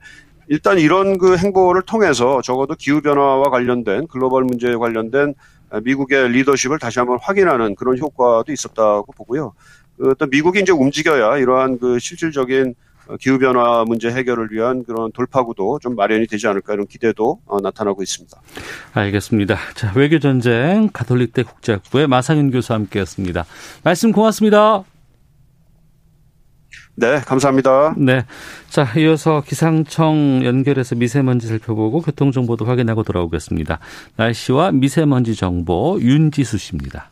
[0.49, 5.35] 일단 이런 그 행보를 통해서 적어도 기후 변화와 관련된 글로벌 문제에 관련된
[5.85, 9.55] 미국의 리더십을 다시 한번 확인하는 그런 효과도 있었다고 보고요.
[10.03, 12.75] 그또 미국이 이제 움직여야 이러한 그 실질적인
[13.21, 18.03] 기후 변화 문제 해결을 위한 그런 돌파구도 좀 마련이 되지 않을까 이런 기대도 어, 나타나고
[18.03, 18.41] 있습니다.
[18.95, 19.57] 알겠습니다.
[19.75, 23.45] 자, 외교 전쟁 가톨릭대 국제학부의 마상윤 교수와 함께 했습니다.
[23.85, 24.85] 말씀 고맙습니다.
[26.95, 27.95] 네, 감사합니다.
[27.97, 28.25] 네.
[28.69, 33.79] 자, 이어서 기상청 연결해서 미세먼지 살펴보고 교통정보도 확인하고 돌아오겠습니다.
[34.17, 37.11] 날씨와 미세먼지 정보 윤지수 씨입니다.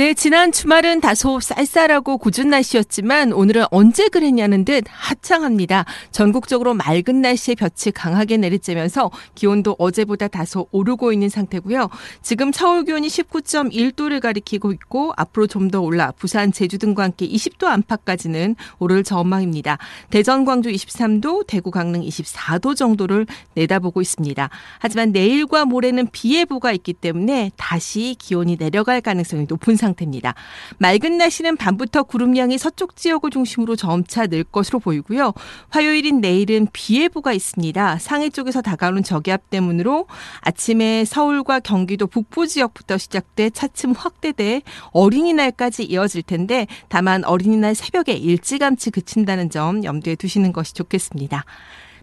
[0.00, 5.84] 네, 지난 주말은 다소 쌀쌀하고 궂은 날씨였지만 오늘은 언제 그랬냐는 듯 화창합니다.
[6.10, 11.90] 전국적으로 맑은 날씨에 볕이 강하게 내리쬐면서 기온도 어제보다 다소 오르고 있는 상태고요.
[12.22, 17.66] 지금 서울 기온이 19.1도를 가리키고 있고 앞으로 좀 더 올라 부산, 제주 등과 함께 20도
[17.66, 19.76] 안팎까지는 오를 전망입니다.
[20.08, 24.48] 대전, 광주 23도, 대구, 강릉 24도 정도를 내다보고 있습니다.
[24.78, 30.34] 하지만 내일과 모레는 비 예보가 있기 때문에 다시 기온이 내려갈 가능성이 높은 상 태입니다.
[30.78, 35.32] 맑은 날씨는 밤부터 구름량이 서쪽 지역을 중심으로 점차 늘 것으로 보이고요.
[35.68, 37.98] 화요일인 내일은 비 예보가 있습니다.
[37.98, 40.06] 상해 쪽에서 다가오는 저기압 때문으로
[40.40, 48.90] 아침에 서울과 경기도 북부 지역부터 시작돼 차츰 확대돼 어린이날까지 이어질 텐데 다만 어린이날 새벽에 일찌감치
[48.90, 51.44] 그친다는 점 염두에 두시는 것이 좋겠습니다.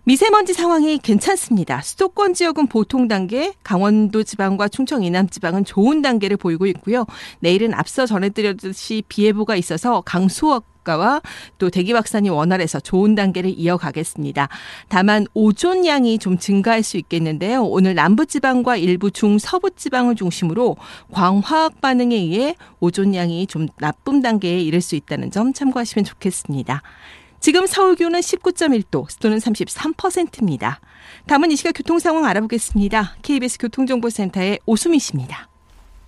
[0.08, 1.82] 미세먼지 상황이 괜찮습니다.
[1.82, 7.06] 수도권 지역은 보통 단계, 강원도 지방과 충청 이남 지방은 좋은 단계를 보이고 있고요.
[7.42, 11.22] 내일은 앞서 전해드렸듯이 비 예보가 있어서 강수업가와
[11.58, 14.48] 또 대기 확산이 원활해서 좋은 단계를 이어가겠습니다.
[14.88, 17.66] 다만 오존 양이 좀 증가할 수 있겠는데요.
[17.66, 20.78] 오늘 남부 지방과 일부 중서부 지방을 중심으로
[21.12, 26.82] 광화학 반응에 의해 오존 양이 좀 나쁨 단계에 이를 수 있다는 점 참고하시면 좋겠습니다.
[27.40, 30.80] 지금 서울 기온은 19.1도, 습도는 33%입니다.
[31.28, 33.16] 다음은 이 시각 교통 상황 알아보겠습니다.
[33.22, 35.48] KBS 교통정보센터의 오수미 씨입니다.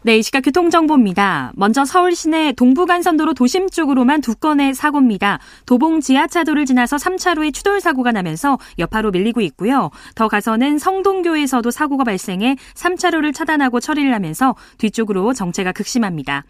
[0.02, 1.52] 네, 이 시각 교통정보입니다.
[1.56, 5.40] 먼저 서울 시내 동부간선도로 도심 쪽으로만 두 건의 사고입니다.
[5.66, 9.92] 도봉 지하차도를 지나서 3차로에 추돌 사고가 나면서 여파로 밀리고 있고요.
[10.16, 16.46] 더 가서는 성동교에서도 사고가 발생해 3차로를 차단하고 처리를 하면서 뒤쪽으로 정체가 극심합니다.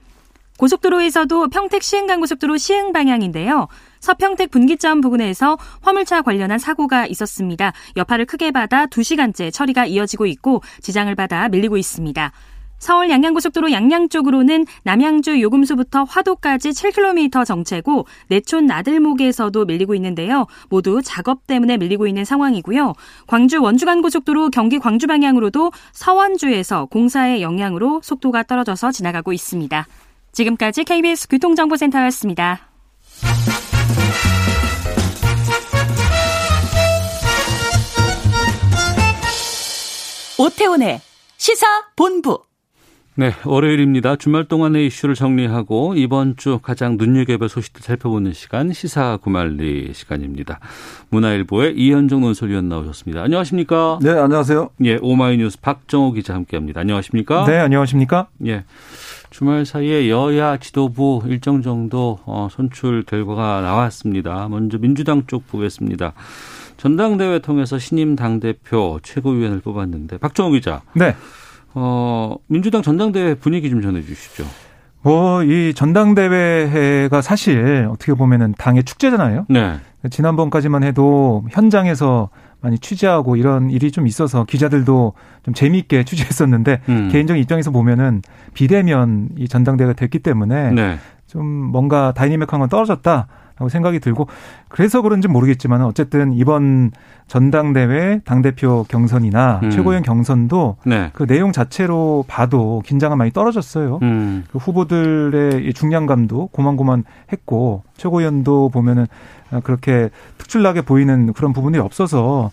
[0.60, 3.68] 고속도로에서도 평택 시흥간고속도로 시흥 방향인데요.
[4.02, 7.72] 서평택 분기점 부근에서 화물차 관련한 사고가 있었습니다.
[7.96, 12.32] 여파를 크게 받아 2시간째 처리가 이어지고 있고 지장을 받아 밀리고 있습니다.
[12.78, 20.46] 서울 양양고속도로 양양 쪽으로는 남양주 요금소부터 화도까지 7km 정체고 내촌 나들목에서도 밀리고 있는데요.
[20.70, 22.94] 모두 작업 때문에 밀리고 있는 상황이고요.
[23.28, 29.86] 광주 원주간고속도로 경기 광주 방향으로도 서원주에서 공사의 영향으로 속도가 떨어져서 지나가고 있습니다.
[30.32, 32.70] 지금까지 KBS 교통정보센터였습니다.
[40.40, 41.02] 오태훈의
[41.38, 42.40] 시사 본부.
[43.16, 44.16] 네, 월요일입니다.
[44.16, 50.62] 주말 동안의 이슈를 정리하고 이번 주 가장 눈여겨볼 소식들 살펴보는 시간 시사 구말리 시간입니다.
[51.10, 53.22] 문화일보의 이현정 논설위원 나오셨습니다.
[53.22, 54.00] 안녕하십니까?
[54.02, 54.70] 네, 안녕하세요.
[54.86, 56.80] 예, 오마이뉴스 박정호 기자 함께합니다.
[56.80, 57.44] 안녕하십니까?
[57.44, 58.30] 네, 안녕하십니까?
[58.46, 58.64] 예.
[59.30, 64.48] 주말 사이에 여야 지도부 일정 정도 어, 선출 결과가 나왔습니다.
[64.50, 66.14] 먼저 민주당 쪽 보겠습니다.
[66.78, 70.82] 전당대회 통해서 신임 당대표 최고위원을 뽑았는데 박정호 기자.
[70.94, 71.16] 네.
[71.74, 74.46] 어, 민주당 전당대회 분위기 좀 전해 주시죠.
[75.02, 79.46] 뭐, 이 전당대회가 사실 어떻게 보면은 당의 축제잖아요.
[79.48, 79.78] 네.
[80.10, 82.30] 지난번까지만 해도 현장에서
[82.62, 87.10] 많이 취재하고 이런 일이 좀 있어서 기자들도 좀 재미있게 취재했었는데 음.
[87.12, 88.22] 개인적인 입장에서 보면은
[88.54, 90.98] 비대면 이 전당대회가 됐기 때문에 네.
[91.28, 93.28] 좀 뭔가 다이내믹한 건 떨어졌다.
[93.60, 94.28] 라고 생각이 들고
[94.70, 96.92] 그래서 그런지 모르겠지만 어쨌든 이번
[97.28, 99.70] 전당대회 당대표 경선이나 음.
[99.70, 101.10] 최고위원 경선도 네.
[101.14, 104.00] 그 내용 자체로 봐도 긴장은 많이 떨어졌어요.
[104.02, 104.46] 음.
[104.50, 109.08] 그 후보들의 중량감도 고만고만 했고 최고위원도 보면은
[109.64, 112.52] 그렇게 특출나게 보이는 그런 부분이 없어서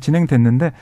[0.00, 0.72] 진행됐는데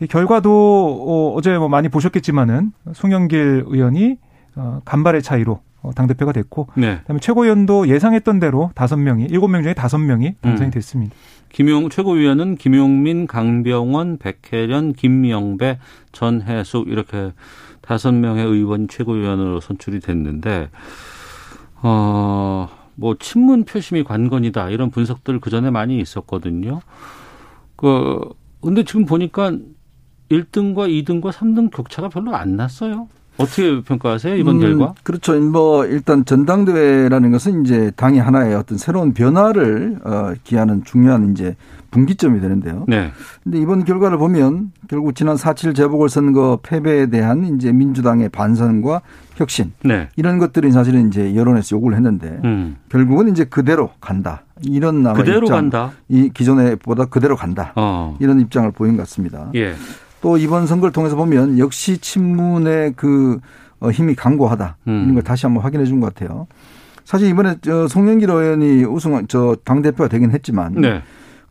[0.00, 4.18] 이 결과도 어, 어제 뭐 많이 보셨겠지만은 송영길 의원이
[4.56, 5.60] 어, 간발의 차이로 어,
[5.94, 6.98] 당대표가 됐고 네.
[6.98, 10.70] 그다음에 최고위원도 예상했던 대로 다섯 명이 일곱 명 중에 다섯 명이 당선이 음.
[10.70, 11.14] 됐습니다.
[11.50, 15.78] 김용 최고위원은 김용민, 강병원, 백혜련, 김명배,
[16.12, 17.32] 전해숙 이렇게
[17.82, 20.70] 다섯 명의 의원 최고위원으로 선출이 됐는데
[21.82, 26.80] 어뭐 친문 표심이 관건이다 이런 분석들 그 전에 많이 있었거든요.
[27.76, 28.20] 그
[28.62, 29.50] 근데 지금 보니까
[30.30, 33.08] 1등과 2등과 3등 격차가 별로 안 났어요.
[33.38, 34.94] 어떻게 평가하세요 이번 음, 결과?
[35.02, 35.38] 그렇죠.
[35.40, 41.56] 뭐 일단 전당대회라는 것은 이제 당이 하나의 어떤 새로운 변화를 어, 기하는 중요한 이제
[41.90, 42.84] 분기점이 되는데요.
[42.88, 43.12] 네.
[43.44, 49.02] 근데 이번 결과를 보면 결국 지난 4.7 재보궐선거 패배에 대한 이제 민주당의 반성과
[49.36, 50.08] 혁신 네.
[50.16, 52.76] 이런 것들이 사실은 이제 여론에서 요구를 했는데 음.
[52.88, 54.42] 결국은 이제 그대로 간다.
[54.64, 55.92] 이런 아마 그대로 입장, 간다.
[56.08, 57.72] 이 기존에 보다 그대로 간다.
[57.76, 58.16] 어.
[58.20, 59.50] 이런 입장을 보인 것 같습니다.
[59.54, 59.74] 예.
[60.22, 63.38] 또 이번 선거를 통해서 보면 역시 친문의 그
[63.80, 65.02] 어, 힘이 강고하다 음.
[65.02, 66.46] 이런 걸 다시 한번 확인해 준 것 같아요.
[67.04, 71.02] 사실 이번에 저 송영길 의원이 우승 저 당 대표가 되긴 했지만 네.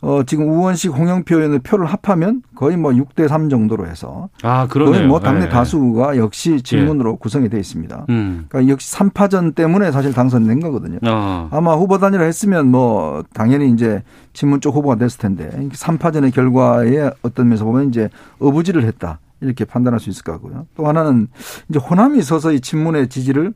[0.02, 4.94] 어, 지금 우원식 홍영표 의원의 표를 합하면 거의 뭐 6대 3 정도로 해서 아, 그러네요.
[4.96, 5.48] 거의 뭐 당내 네.
[5.48, 7.16] 다수가 역시 질문으로 네.
[7.20, 8.06] 구성이 되어 있습니다.
[8.10, 8.46] 음.
[8.48, 10.98] 그러니까 역시 3파전 때문에 사실 당선된 거거든요.
[11.04, 11.48] 아.
[11.52, 17.46] 아마 후보 단일화 했으면 뭐 당연히 이제 친문 쪽 후보가 됐을 텐데 3파전의 결과에 어떤
[17.46, 18.10] 면에서 보면 이제
[18.40, 19.20] 어부지를 했다.
[19.40, 20.66] 이렇게 판단할 수 있을 것 같고요.
[20.76, 21.28] 또 하나는
[21.68, 23.54] 이제 호남이 서서히 친문의 지지를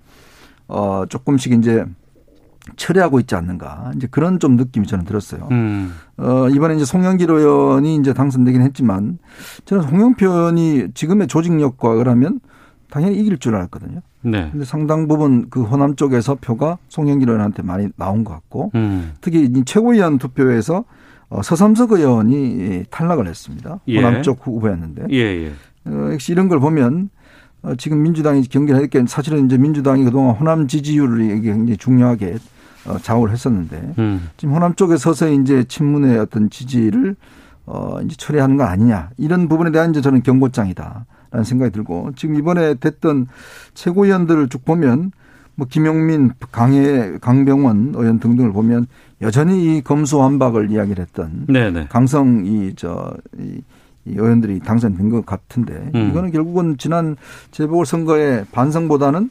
[0.68, 1.85] 어 조금씩 이제
[2.76, 3.92] 철회하고 있지 않는가.
[3.96, 5.48] 이제 그런 좀 느낌이 저는 들었어요.
[5.50, 5.94] 음.
[6.16, 9.18] 어, 이번에 이제 송영길 의원이 이제 당선되긴 했지만
[9.64, 12.40] 저는 홍영표 의원이 지금의 조직력과 그러면
[12.90, 14.00] 당연히 이길 줄 알았거든요.
[14.22, 14.48] 네.
[14.50, 19.12] 근데 상당 부분 그 호남 쪽에서 표가 송영길 의원한테 많이 나온 것 같고 음.
[19.21, 20.85] 특히 최고위원 투표에서
[21.29, 23.81] 어, 서삼석 의원이 탈락을 했습니다.
[23.88, 23.96] 예.
[23.96, 25.06] 호남 쪽 후보였는데.
[25.10, 25.52] 예, 예.
[25.87, 27.10] 어, 역시 이런 걸 보면
[27.62, 32.37] 어, 지금 민주당이 경기를 했기 사실은 이제 민주당이 그동안 호남 지지율을 굉장히 중요하게
[32.87, 34.28] 어, 좌우를 했었는데 음.
[34.37, 37.16] 지금 호남 쪽에 서서 이제 친문의 어떤 지지를
[37.66, 42.74] 어 이제 처리하는 거 아니냐 이런 부분에 대한 이제 저는 경고장이다라는 생각이 들고 지금 이번에
[42.74, 43.26] 됐던
[43.74, 45.10] 최고위원들을 쭉 보면
[45.56, 48.87] 뭐 김용민, 강해, 강병원 의원 등등을 보면
[49.22, 51.87] 여전히 이 검수완박을 이야기를 했던 네네.
[51.88, 53.62] 강성 이저 이,
[54.04, 56.10] 이 의원들이 당선된 것 같은데 음.
[56.10, 57.16] 이거는 결국은 지난
[57.50, 59.30] 재보궐 선거의 반성보다는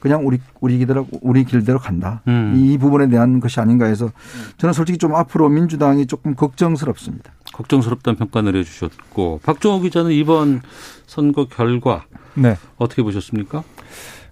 [0.00, 2.22] 그냥 우리 우리 길대로 우리 길대로 간다.
[2.26, 2.54] 음.
[2.56, 4.10] 이 부분에 대한 것이 아닌가 해서
[4.56, 7.32] 저는 솔직히 좀 앞으로 민주당이 조금 걱정스럽습니다.
[7.52, 10.62] 걱정스럽다는 평가 내려주셨고 박종호 기자는 이번
[11.06, 12.56] 선거 결과 네.
[12.76, 13.62] 어떻게 보셨습니까?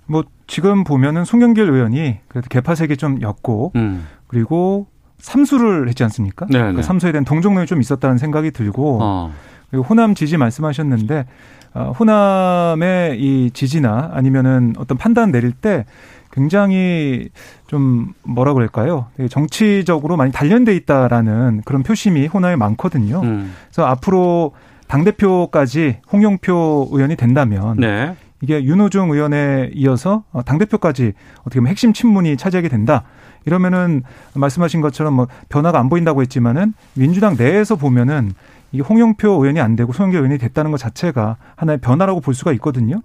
[0.07, 4.07] 뭐 지금 보면은 송영길 의원이 그래도 개파색이 좀 였고 음.
[4.27, 4.87] 그리고
[5.19, 6.47] 삼수를 했지 않습니까?
[6.49, 6.83] 네, 그 네.
[6.83, 9.35] 삼수에 대한 동정론이 좀 있었다는 생각이 들고 어.
[9.71, 11.25] 그리고 호남 지지 말씀하셨는데 어,
[11.99, 15.85] 호남의 이 지지나 아니면은 어떤 판단 내릴 때
[16.33, 17.29] 굉장히
[17.67, 19.07] 좀 뭐라 그럴까요?
[19.31, 23.21] 정치적으로 많이 단련돼 있다라는 그런 표심이 호남에 많거든요.
[23.23, 23.55] 음.
[23.67, 24.53] 그래서 앞으로
[24.87, 28.15] 당 대표까지 홍영표 의원이 된다면 네.
[28.41, 33.05] 이게 윤호중 의원에 이어서 당 대표까지 어떻게 보면 핵심 친문이 차지하게 된다.
[33.45, 34.03] 이러면은
[34.35, 38.33] 말씀하신 것처럼 뭐 변화가 안 보인다고 했지만은 민주당 내에서 보면은
[38.73, 43.01] 이게 홍영표 의원이 안 되고 송영길 의원이 됐다는 것 자체가 하나의 변화라고 볼 수가 있거든요.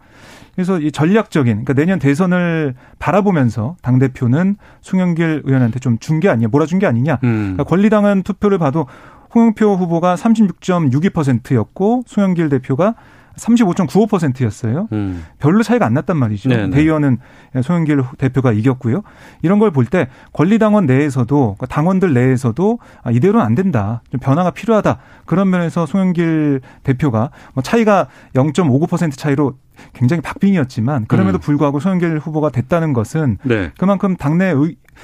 [0.56, 6.48] 그래서 이 전략적인 그러니까 내년 대선을 바라보면서 당 대표는 송영길 의원한테 좀 준 게 아니냐,
[6.52, 7.20] 몰아준 게 아니냐.
[7.24, 7.54] 음.
[7.56, 8.86] 그러니까 권리당은 투표를 봐도
[9.34, 12.96] 홍영표 후보가 36.62%였고 송영길 대표가
[13.38, 14.88] 35.95%였어요.
[14.92, 15.26] 음.
[15.40, 16.50] 별로 차이가 안 났단 말이죠.
[16.50, 16.70] 네네.
[16.70, 17.18] 대의원은
[17.62, 19.02] 송영길 대표가 이겼고요.
[19.42, 24.02] 이런 걸 볼 때 권리당원 내에서도 그러니까 당원들 내에서도 아, 이대로는 안 된다.
[24.12, 24.98] 좀 변화가 필요하다.
[25.26, 29.56] 그런 면에서 송영길 대표가 뭐 차이가 0.59% 차이로
[29.94, 31.42] 굉장히 박빙이었지만 그럼에도 음.
[31.42, 33.72] 불구하고 송영길 후보가 됐다는 것은 네.
[33.78, 34.54] 그만큼 당내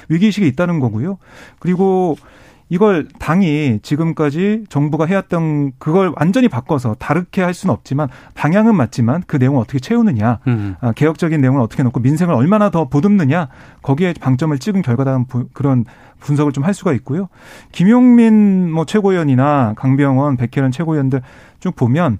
[0.08, 1.18] 위기의식이 있다는 거고요.
[1.58, 2.16] 그리고
[2.70, 9.36] 이걸 당이 지금까지 정부가 해왔던 그걸 완전히 바꿔서 다르게 할 수는 없지만 방향은 맞지만 그
[9.36, 10.76] 내용을 어떻게 채우느냐, 음.
[10.80, 13.48] 아, 개혁적인 내용을 어떻게 놓고 민생을 얼마나 더 보듬느냐
[13.82, 15.84] 거기에 방점을 찍은 결과다는 그런
[16.20, 17.28] 분석을 좀 할 수가 있고요.
[17.72, 21.22] 김용민 뭐 최고위원이나 강병원, 백혜련 최고위원들
[21.58, 22.18] 쭉 보면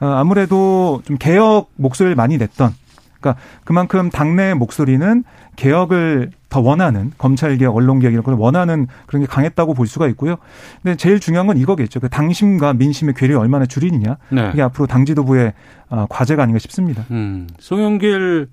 [0.00, 2.72] 어, 아무래도 좀 개혁 목소리를 많이 냈던
[3.20, 5.24] 그러니까 그만큼 당내 목소리는
[5.56, 10.08] 개혁을 더 원하는 검찰 개혁, 언론 개혁 이런 걸 원하는 그런 게 강했다고 볼 수가
[10.08, 10.36] 있고요.
[10.82, 12.00] 근데 제일 중요한 건 이거겠죠.
[12.00, 14.16] 그 당심과 민심의 괴리를 얼마나 줄이느냐.
[14.30, 14.50] 네.
[14.52, 15.52] 이게 앞으로 당 지도부의
[15.90, 17.04] 어, 과제가 아닌가 싶습니다.
[17.10, 17.46] 음.
[17.58, 18.48] 송영길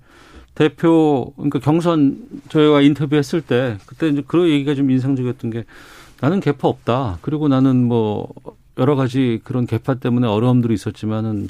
[0.54, 5.64] 대표 그러니까 경선 저희가 인터뷰했을 때 그때 이제 그런 얘기가 좀 인상적이었던 게
[6.20, 7.18] 나는 개파 없다.
[7.22, 8.28] 그리고 나는 뭐
[8.78, 11.48] 여러 가지 그런 개파 때문에 어려움들이 있었지만은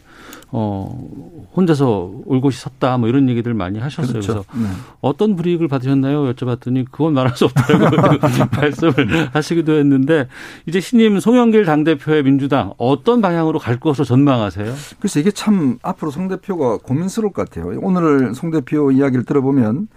[0.50, 1.06] 어
[1.54, 4.12] 혼자서 올곧이 섰다 뭐 이런 얘기들 많이 하셨어요.
[4.12, 4.44] 그렇죠.
[4.50, 4.74] 그래서 네.
[5.00, 6.32] 어떤 불이익을 받으셨나요?
[6.32, 7.96] 여쭤봤더니 그건 말할 수 없다고
[8.56, 10.26] 말씀을 하시기도 했는데
[10.66, 14.74] 이제 신임 송영길 당 대표의 민주당 어떤 방향으로 갈 것으로 전망하세요?
[14.98, 17.78] 그래서 이게 참 앞으로 송 대표가 고민스러울 것 같아요.
[17.82, 19.88] 오늘 송 대표 이야기를 들어보면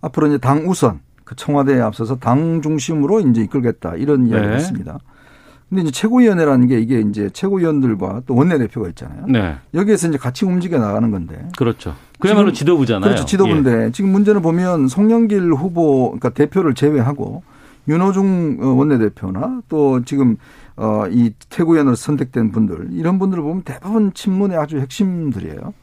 [0.00, 4.56] 앞으로 이제 당 우선 그 청와대에 앞서서 당 중심으로 이제 이끌겠다 이런 이야기를 네.
[4.56, 5.00] 했습니다.
[5.68, 9.26] 근데 이제 최고위원회라는 게 이게 이제 최고위원들과 또 원내대표가 있잖아요.
[9.26, 9.56] 네.
[9.74, 11.48] 여기에서 이제 같이 움직여 나가는 건데.
[11.56, 11.94] 그렇죠.
[12.20, 13.10] 그야말로 지도부잖아요.
[13.10, 13.24] 그렇죠.
[13.24, 13.90] 지도부인데 예.
[13.90, 17.42] 지금 문제는 보면 송영길 후보 그러니까 대표를 제외하고
[17.88, 20.36] 윤호중 어, 원내대표나 또 지금
[20.76, 25.74] 어이 최고위원으로 선택된 분들 이런 분들을 보면 대부분 친문의 아주 핵심들이에요.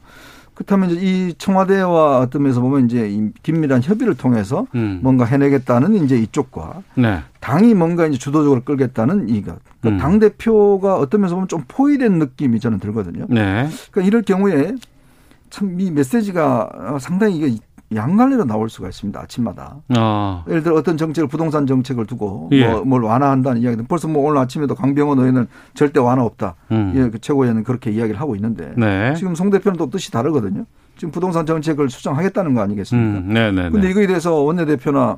[0.53, 4.99] 그렇다면 이제 이 청와대와 어떤 면에서 보면 이제 이 긴밀한 협의를 통해서 음.
[5.01, 7.19] 뭔가 해내겠다는 이제 이쪽과 네.
[7.39, 9.57] 당이 뭔가 이제 주도적으로 끌겠다는 이것.
[9.81, 9.97] 그러니까 음.
[9.97, 13.25] 당 대표가 어떤 면에서 보면 좀 포위된 느낌이 저는 들거든요.
[13.29, 13.67] 네.
[13.91, 14.75] 그러니까 이럴 경우에
[15.49, 17.57] 참 이 메시지가 상당히 이게
[17.95, 19.19] 양갈래로 나올 수가 있습니다.
[19.19, 19.77] 아침마다.
[19.95, 20.43] 아.
[20.47, 22.67] 예를 들어 어떤 정책을 부동산 정책을 두고 예.
[22.67, 26.55] 뭐, 뭘 완화한다는 이야기는 벌써 뭐 오늘 아침에도 강병원 의원은 절대 완화 없다.
[26.71, 26.93] 음.
[26.95, 29.13] 예, 그 최고위원은 그렇게 이야기를 하고 있는데 네.
[29.15, 30.65] 지금 송 대표는 또 뜻이 다르거든요.
[30.97, 33.19] 지금 부동산 정책을 수정하겠다는 거 아니겠습니까?
[33.19, 33.33] 음.
[33.33, 33.69] 네네네.
[33.71, 35.17] 근데 이거에 대해서 원내대표나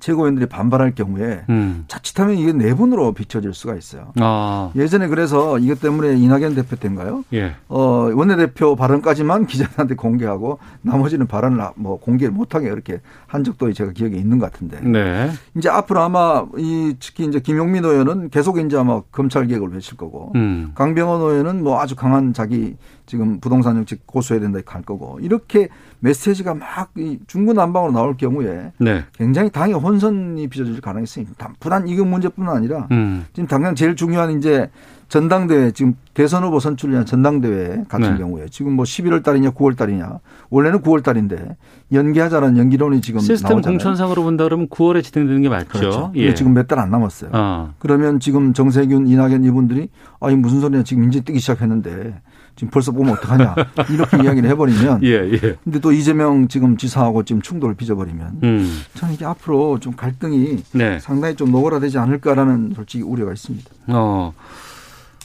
[0.00, 1.84] 최고위원들이 반발할 경우에 음.
[1.88, 4.12] 자칫하면 이게 내분으로 비춰질 수가 있어요.
[4.18, 4.72] 아.
[4.74, 7.24] 예전에 그래서 이것 때문에 이낙연 대표 때인가요?
[7.32, 7.54] 예.
[7.68, 14.16] 어, 원내대표 발언까지만 기자들한테 공개하고 나머지는 발언을 뭐 공개를 못하게 이렇게 한 적도 제가 기억에
[14.16, 14.80] 있는 것 같은데.
[14.80, 15.30] 네.
[15.56, 20.32] 이제 앞으로 아마 이 특히 이제 김용민 의원은 계속 이제 아마 검찰 개혁을 외칠 거고
[20.34, 20.72] 음.
[20.74, 22.76] 강병원 의원은 뭐 아주 강한 자기
[23.06, 25.68] 지금 부동산 정책 고수해야 된다 갈 거고 이렇게
[26.00, 26.92] 메시지가 막
[27.26, 29.04] 중구난방으로 나올 경우에 네.
[29.14, 31.52] 굉장히 당의 혼선이 빚어질 가능성이 있습니다.
[31.60, 33.26] 부단 이거 문제뿐만 아니라 음.
[33.32, 34.70] 지금 당장 제일 중요한 이제
[35.08, 38.18] 전당대회 지금 대선 후보 선출을 위한 전당대회 같은 네.
[38.18, 40.20] 경우에 지금 뭐 11월 달이냐 9월 달이냐
[40.50, 41.56] 원래는 9월 달인데
[41.92, 43.78] 연기하자는 연기론이 지금 시스템 나오잖아요.
[43.78, 45.68] 공천상으로 본다 그러면 9월에 진행되는 게 맞죠.
[45.68, 46.12] 그렇죠.
[46.14, 46.32] 예.
[46.34, 47.30] 지금 몇 달 안 남았어요.
[47.34, 47.74] 어.
[47.80, 49.88] 그러면 지금 정세균, 이낙연 이분들이
[50.20, 52.14] 아이 무슨 소리냐 지금 이제 뜨기 시작했는데
[52.60, 53.54] 지금 벌써 보면 어떡하냐
[53.88, 55.56] 이렇게 이야기를 해버리면 예, 예.
[55.64, 58.82] 근데 또 이재명 지금 지사하고 지금 충돌을 빚어버리면 음.
[58.92, 60.98] 저는 이게 앞으로 좀 갈등이 네.
[61.00, 63.70] 상당히 좀 노골화되지 않을까라는 솔직히 우려가 있습니다.
[63.88, 64.34] 어.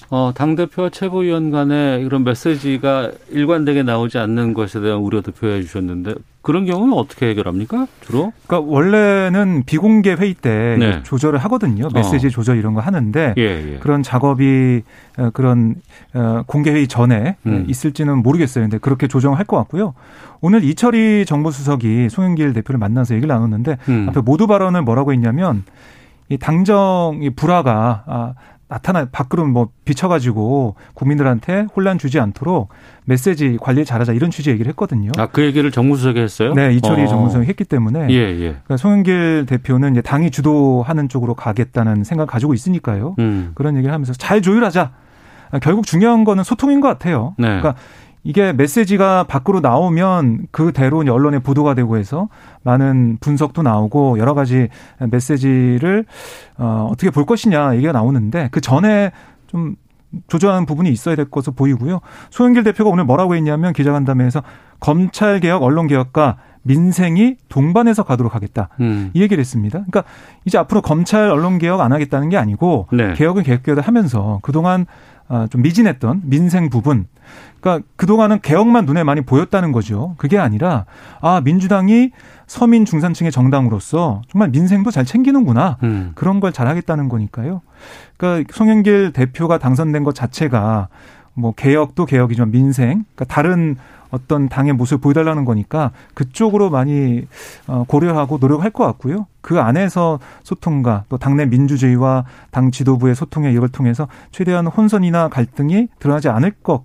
[0.09, 6.65] 어, 당대표와 최고위원 간에 이런 메시지가 일관되게 나오지 않는 것에 대한 우려도 표해 주셨는데 그런
[6.65, 7.87] 경우는 어떻게 해결합니까?
[8.01, 8.31] 주로?
[8.45, 11.01] 그러니까 원래는 비공개 회의 때 네.
[11.01, 11.89] 조절을 하거든요.
[11.91, 12.29] 메시지 어.
[12.29, 13.77] 조절 이런 거 하는데 예, 예.
[13.79, 14.83] 그런 작업이
[15.17, 15.75] 어, 그런
[16.13, 17.65] 어, 공개 회의 전에 음.
[17.67, 18.65] 있을지는 모르겠어요.
[18.65, 19.95] 근데 그렇게 조정할 것 같고요.
[20.39, 24.05] 오늘 이철희 정부수석이 송영길 대표를 만나서 얘기를 나눴는데 음.
[24.09, 25.63] 앞에 모두 발언을 뭐라고 했냐면
[26.29, 28.33] 이 당정 이 불화가 아,
[28.67, 32.69] 나타나 밖으로 뭐 비춰가지고 국민들한테 혼란 주지 않도록
[33.05, 35.11] 메시지 관리 잘하자 이런 취지 얘기를 했거든요.
[35.17, 36.53] 아그 얘기를 정무수석이 했어요?
[36.53, 37.07] 네, 이철이 어.
[37.07, 38.07] 정무수석이 했기 때문에.
[38.09, 38.37] 예, 예.
[38.37, 43.15] 그러니까 송영길 대표는 이제 당이 주도하는 쪽으로 가겠다는 생각 가지고 있으니까요.
[43.19, 43.51] 음.
[43.53, 44.91] 그런 얘기를 하면서 잘 조율하자.
[45.61, 47.35] 결국 중요한 거는 소통인 것 같아요.
[47.37, 47.47] 네.
[47.47, 47.75] 그러니까
[48.25, 52.27] 이게 메시지가 밖으로 나오면 그대로 언론에 보도가 되고 해서
[52.63, 54.67] 많은 분석도 나오고 여러 가지
[54.99, 56.05] 메시지를
[56.57, 59.11] 어, 어떻게 볼 것이냐 얘기가 나오는데 그 전에
[59.45, 59.75] 좀
[60.27, 61.99] 조절하는 부분이 있어야 될 것으로 보이고요.
[62.31, 64.41] 소영길 대표가 오늘 뭐라고 했냐면 기자간담회에서
[64.79, 68.69] 검찰 개혁, 언론 개혁과 민생이 동반해서 가도록 하겠다.
[68.79, 69.11] 음.
[69.13, 69.83] 이 얘기를 했습니다.
[69.87, 70.03] 그러니까
[70.45, 73.13] 이제 앞으로 검찰 언론 개혁 안 하겠다는 게 아니고 네.
[73.13, 74.87] 개혁은 개혁 을 하면서 그동안
[75.27, 77.07] 아, 좀 미진했던 민생 부분.
[77.65, 80.13] 그러니까 그동안은 개혁만 눈에 많이 보였다는 거죠.
[80.19, 80.85] 그게 아니라
[81.19, 82.11] 아 민주당이
[82.45, 86.11] 서민 중산층의 정당으로서 정말 민생도 잘 챙기는구나 음.
[86.13, 87.61] 그런 걸 잘하겠다는 거니까요.
[88.17, 90.89] 그러니까 송영길 대표가 당선된 것 자체가
[91.33, 93.77] 뭐 개혁도 개혁이지만 민생, 그러니까 다른
[94.11, 97.25] 어떤 당의 모습을 보여달라는 거니까 그쪽으로 많이
[97.65, 99.25] 어, 고려하고 노력할 것 같고요.
[99.41, 106.29] 그 안에서 소통과 또 당내 민주주의와 당 지도부의 소통의 이걸 통해서 최대한 혼선이나 갈등이 드러나지
[106.29, 106.83] 않을 것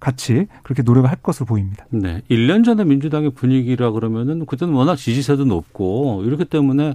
[0.00, 1.86] 같이 그렇게 노력을 할 것으로 보입니다.
[1.90, 2.22] 네.
[2.30, 6.94] 1년 전에 민주당의 분위기라 그러면은 그때는 워낙 지지세도 높고 이렇기 때문에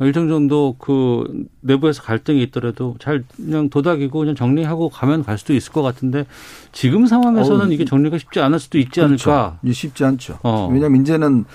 [0.00, 5.72] 일정 정도 그 내부에서 갈등이 있더라도 잘 그냥 도닥이고 그냥 정리하고 가면 갈 수도 있을
[5.72, 6.26] 것 같은데
[6.72, 9.32] 지금 상황에서는 어, 이게 정리가 쉽지 않을 수도 있지 그렇죠.
[9.32, 9.58] 않을까?
[9.72, 10.38] 쉽지 않죠.
[10.42, 10.68] 어.
[10.70, 11.46] 왜냐하면 이제는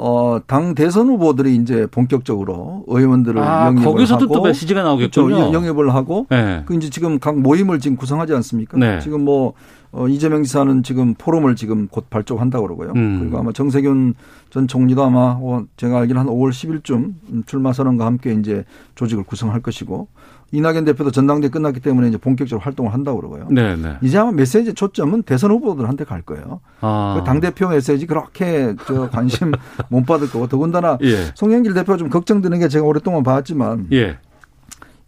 [0.00, 5.52] 어, 당 대선 후보들이 이제 본격적으로 의원들을 아, 영입을 거기서도 하고 또 메시지가 나오겠군요.
[5.52, 6.62] 영입을 하고 네.
[6.66, 8.78] 그 이제 지금 각 모임을 지금 구성하지 않습니까?
[8.78, 9.00] 네.
[9.00, 9.54] 지금 뭐
[9.90, 12.92] 어, 이재명 지사는 지금 포럼을 지금 곧 발족한다고 그러고요.
[12.94, 13.18] 음.
[13.18, 14.14] 그리고 아마 정세균
[14.50, 19.62] 전 총리도 아마 어, 제가 알기로 한 5월 10일쯤 출마 선언과 함께 이제 조직을 구성할
[19.62, 20.06] 것이고
[20.50, 23.48] 이낙연 대표도 전당대 끝났기 때문에 이제 본격적으로 활동을 한다고 그러고요.
[23.50, 23.76] 네네.
[23.76, 23.96] 네.
[24.02, 26.60] 이제 아마 메시지 초점은 대선 후보들한테 갈 거예요.
[26.80, 27.16] 아.
[27.18, 29.52] 그 당대표 메시지 그렇게 저 관심
[29.88, 31.26] 못 받을 거고 더군다나 예.
[31.34, 34.18] 송영길 대표가 좀 걱정되는 게 제가 오랫동안 봤지만 예.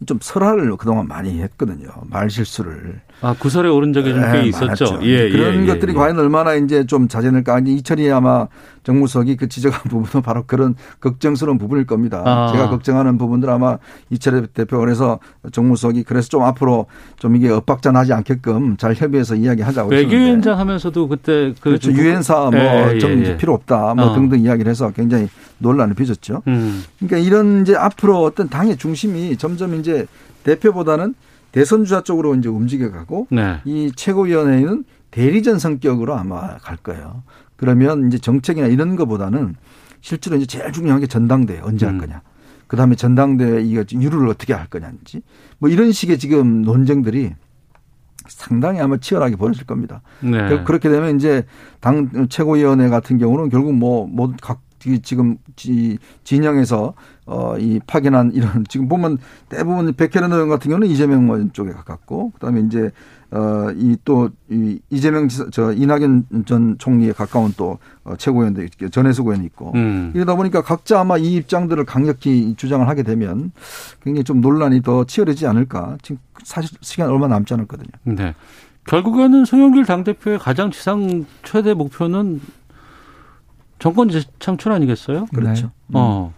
[0.05, 1.89] 좀 설화를 그동안 많이 했거든요.
[2.09, 3.01] 말 실수를.
[3.21, 4.99] 아, 구설에 오른 적이 좀꽤 네, 있었죠.
[5.03, 5.95] 예, 그런 예, 것들이 예.
[5.95, 7.59] 과연 얼마나 이제 좀 자제될까.
[7.59, 8.47] 이철이 아마
[8.83, 12.23] 정무석이 그 지적한 부분은 바로 그런 걱정스러운 부분일 겁니다.
[12.25, 12.51] 아.
[12.51, 13.77] 제가 걱정하는 부분들 아마
[14.09, 15.19] 이철이 대표가 그래서
[15.51, 16.87] 정무석이 그래서 좀 앞으로
[17.17, 21.91] 좀 이게 엇박자 나지 않게끔 잘 협의해서 이야기하자고 외교위원장 하면서도 그때 그 그렇죠.
[21.91, 24.15] 유엔사 뭐 예, 좀 예, 필요 없다 뭐 어.
[24.15, 25.27] 등등 이야기를 해서 굉장히
[25.61, 26.43] 논란을 빚었죠.
[26.47, 26.83] 음.
[26.97, 30.07] 그러니까 이런 이제 앞으로 어떤 당의 중심이 점점 이제
[30.43, 31.13] 대표보다는
[31.51, 33.61] 대선 주자 쪽으로 이제 움직여가고 네.
[33.65, 37.23] 이 최고위원회는 대리전 성격으로 아마 갈 거예요.
[37.57, 39.55] 그러면 이제 정책이나 이런 것보다는
[39.99, 41.99] 실제로 이제 제일 중요한 게 전당대회 언제 할 음.
[41.99, 42.21] 거냐.
[42.67, 45.21] 그 다음에 전당대회 이거 유루를 어떻게 할 거냐인지
[45.59, 47.33] 뭐 이런 식의 지금 논쟁들이
[48.29, 50.01] 상당히 아마 치열하게 벌어질 겁니다.
[50.21, 50.63] 네.
[50.63, 51.45] 그렇게 되면 이제
[51.81, 54.61] 당 최고위원회 같은 경우는 결국 뭐, 뭐각
[55.03, 55.37] 지금
[56.23, 56.93] 진영에서
[57.25, 59.17] 어, 이 파견한 이런 지금 보면
[59.49, 62.91] 대부분 백혜련 의원 같은 경우는 이재명 의원 쪽에 가깝고 그다음에 이제
[63.31, 69.21] 어, 이 또 이 이재명 저 이낙연 전 총리에 가까운 또 어, 최고위원도 있고 전해수
[69.21, 70.11] 의원이 있고 음.
[70.13, 73.51] 이러다 보니까 각자 아마 이 입장들을 강력히 주장을 하게 되면
[74.03, 77.89] 굉장히 좀 논란이 더 치열해지지 않을까 지금 사실 시간 얼마 남지 않았거든요.
[78.03, 78.35] 네.
[78.87, 82.41] 결국에는 송영길 당대표의 가장 지상 최대 목표는
[83.81, 85.25] 정권 창출 아니겠어요?
[85.33, 85.71] 그렇죠.
[85.87, 85.93] 네.
[85.99, 86.31] 어.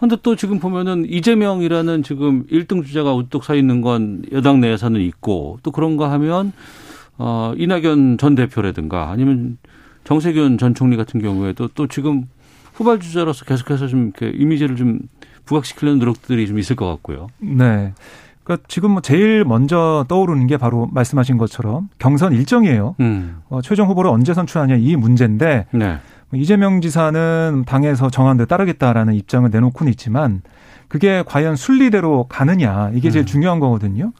[0.00, 5.58] 근데 또 지금 보면은 이재명이라는 지금 1등 주자가 우뚝 서 있는 건 여당 내에서는 있고
[5.62, 6.52] 또 그런가 하면
[7.16, 9.58] 어 이낙연 전 대표라든가 아니면
[10.04, 12.26] 정세균 전 총리 같은 경우에도 또 지금
[12.74, 14.98] 후발 주자로서 계속해서 좀 이렇게 이미지를 좀
[15.46, 17.28] 부각시키려는 노력들이 좀 있을 것 같고요.
[17.38, 17.92] 네.
[18.42, 22.96] 그러니까 지금 뭐 제일 먼저 떠오르는 게 바로 말씀하신 것처럼 경선 일정이에요.
[23.00, 23.42] 음.
[23.50, 25.98] 어, 최종 후보를 언제 선출하냐 이 문제인데 네.
[26.30, 30.42] 뭐 이재명 지사는 당에서 정한 대 따르겠다라는 입장을 내놓고는 있지만
[30.88, 33.26] 그게 과연 순리대로 가느냐 이게 제일 음.
[33.26, 34.12] 중요한 거거든요.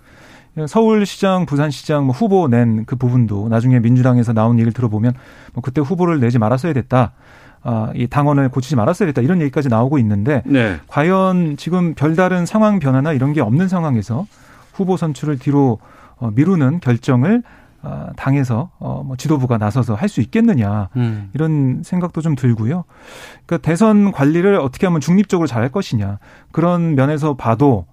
[0.66, 5.12] 서울시장, 부산시장 뭐 후보 낸 그 부분도 나중에 민주당에서 나온 얘기를 들어보면
[5.54, 7.12] 뭐 그때 후보를 내지 말았어야 됐다.
[7.62, 9.22] 아, 이 당원을 고치지 말았어야 됐다.
[9.22, 10.76] 이런 얘기까지 나오고 있는데 네.
[10.88, 14.26] 과연 지금 별다른 상황 변화나 이런 게 없는 상황에서
[14.72, 15.78] 후보 선출을 뒤로
[16.16, 17.42] 어, 미루는 결정을
[17.82, 21.30] 어, 당에서 어, 뭐 지도부가 나서서 할 수 있겠느냐 음.
[21.34, 22.84] 이런 생각도 좀 들고요.
[23.46, 26.18] 그러니까 대선 관리를 어떻게 하면 중립적으로 잘 할 것이냐
[26.52, 27.86] 그런 면에서 봐도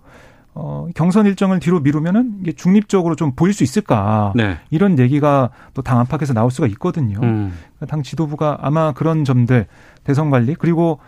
[0.57, 4.57] 어, 경선 일정을 뒤로 미루면은 이게 중립적으로 좀 보일 수 있을까 네.
[4.71, 7.19] 이런 얘기가 또 당 안팎에서 나올 수가 있거든요.
[7.21, 7.53] 음.
[7.77, 9.67] 그러니까 당 지도부가 아마 그런 점들
[10.05, 10.99] 대선 관리 그리고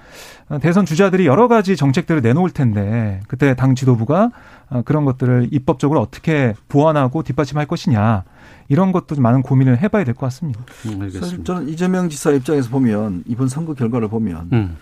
[0.62, 4.32] 대선 주자들이 여러 가지 정책들을 내놓을 텐데 그때 당 지도부가
[4.70, 8.26] 어, 그런 것들을 입법적으로 어떻게 보완하고 뒷받침할 것이냐
[8.68, 10.60] 이런 것도 좀 많은 고민을 해봐야 될 것 같습니다.
[10.88, 14.50] 음, 사실 저는 이재명 지사 입장에서 보면 이번 선거 결과를 보면.
[14.52, 14.76] 음.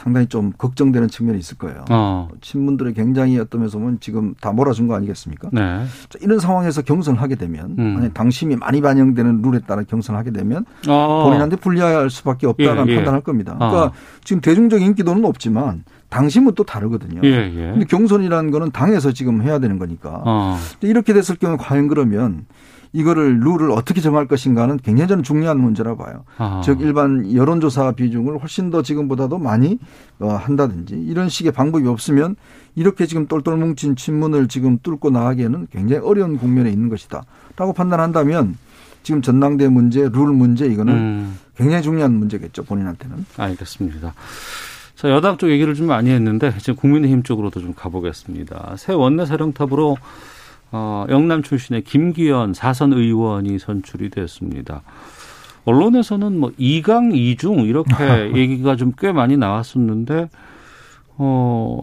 [0.00, 1.84] 상당히 좀 걱정되는 측면이 있을 거예요.
[1.90, 2.26] 어.
[2.40, 5.50] 친문들이 굉장히 어떤 면에서 보면 지금 다 몰아준 거 아니겠습니까?
[5.52, 5.84] 네.
[6.22, 7.96] 이런 상황에서 경선을 하게 되면 음.
[7.98, 11.24] 아니 당심이 많이 반영되는 룰에 따라 경선을 하게 되면 어.
[11.24, 12.96] 본인한테 불리할 수밖에 없다는 예, 예.
[12.96, 13.54] 판단할 겁니다.
[13.56, 13.92] 그러니까 어.
[14.24, 17.20] 지금 대중적 인기도는 없지만 당심은 또 다르거든요.
[17.22, 17.70] 예, 예.
[17.72, 20.22] 근데 경선이라는 거는 당에서 지금 해야 되는 거니까.
[20.24, 20.58] 어.
[20.80, 22.46] 이렇게 됐을 경우 과연 그러면
[22.92, 26.24] 이거를 룰을 어떻게 정할 것인가는 굉장히 저는 중요한 문제라고 봐요.
[26.38, 26.60] 아.
[26.64, 29.78] 즉 일반 여론조사 비중을 훨씬 더 지금보다도 많이
[30.18, 32.36] 어, 한다든지 이런 식의 방법이 없으면
[32.74, 38.56] 이렇게 지금 똘똘 뭉친 친문을 지금 뚫고 나가기에는 굉장히 어려운 국면에 있는 것이다라고 판단한다면
[39.02, 41.38] 지금 전당대 문제, 룰 문제 이거는 음.
[41.56, 43.24] 굉장히 중요한 문제겠죠 본인한테는.
[43.36, 44.14] 알겠습니다.
[44.96, 48.74] 자 여당 쪽 얘기를 좀 많이 했는데 지금 국민의힘 쪽으로도 좀 가보겠습니다.
[48.76, 49.96] 새 원내 사령탑으로
[50.72, 54.82] 어, 영남 출신의 김기현 사선 의원이 선출이 됐습니다.
[55.64, 57.94] 언론에서는 뭐 2강 2중 이렇게
[58.34, 60.28] 얘기가 좀 꽤 많이 나왔었는데
[61.18, 61.82] 어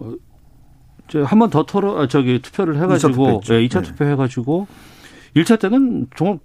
[1.08, 3.88] 이제 한번 더 토론 아, 저기 투표를 해 가지고 2차, 예, 2차 네.
[3.88, 4.68] 투표 해 가지고
[5.36, 6.40] 1차 때는 정말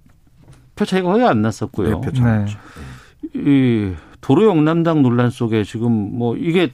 [0.76, 2.00] 표 차이가 거의 안 났었고요.
[2.00, 2.46] 네, 네.
[3.34, 6.70] 이 도로 영남당 논란 속에 지금 뭐 이게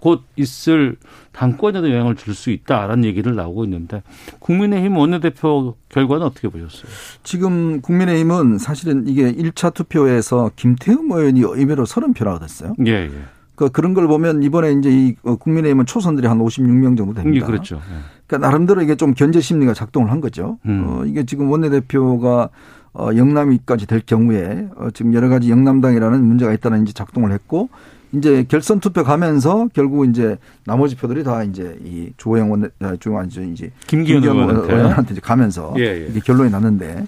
[0.00, 0.96] 곧 있을
[1.32, 4.02] 당권에도 영향을 줄 수 있다라는 얘기를 나오고 있는데
[4.38, 6.90] 국민의힘 원내대표 결과는 어떻게 보셨어요?
[7.24, 12.74] 지금 국민의힘은 사실은 이게 1차 투표에서 김태흠 의원이 의외로 30표나 얻었어요.
[12.86, 13.10] 예, 예.
[13.56, 17.44] 그 그런 걸 보면 이번에 이제 이 국민의힘은 초선들이 한 56명 정도 됩니다.
[17.44, 17.76] 예, 그렇죠.
[17.76, 17.94] 예.
[18.28, 20.58] 그러니까 나름대로 이게 좀 견제 심리가 작동을 한 거죠.
[20.66, 20.84] 음.
[20.86, 22.50] 어, 이게 지금 원내대표가
[22.92, 27.68] 어, 영남위까지 될 경우에 어, 지금 여러 가지 영남당이라는 문제가 있다는 이제 작동을 했고
[28.12, 33.42] 이제 결선 투표 가면서 결국 이제 나머지 표들이 다 이제 이 조영 원 조영 아니죠
[33.42, 36.06] 이제 김기현 의원한테 이제 가면서 예, 예.
[36.08, 37.06] 이게 결론이 났는데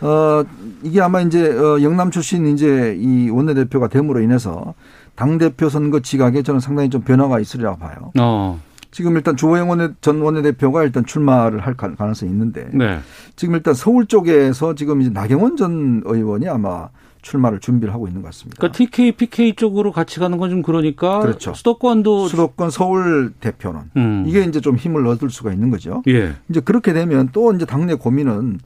[0.00, 0.42] 어
[0.82, 4.74] 이게 아마 이제 어 영남 출신 이제 이 원내대표가 됨으로 인해서
[5.14, 8.12] 당 대표 선거 지각에 저는 상당히 좀 변화가 있으리라고 봐요.
[8.18, 8.60] 어.
[8.90, 12.98] 지금 일단 조영 원내 전 원내대표가 일단 출마를 할 가능성이 있는데 네.
[13.36, 16.88] 지금 일단 서울 쪽에서 지금 이제 나경원 전 의원이 아마
[17.22, 18.58] 출마를 준비를 하고 있는 것 같습니다.
[18.58, 21.54] 그러니까 TK, PK 쪽으로 같이 가는 건 좀 그러니까 그렇죠.
[21.54, 24.24] 수도권도 수도권 서울 대표는 음.
[24.26, 26.02] 이게 이제 좀 힘을 얻을 수가 있는 거죠.
[26.08, 26.34] 예.
[26.50, 28.58] 이제 그렇게 되면 또 이제 당내 고민은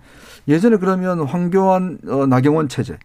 [0.48, 2.98] 예전에 그러면 황교안 어, 나경원 체제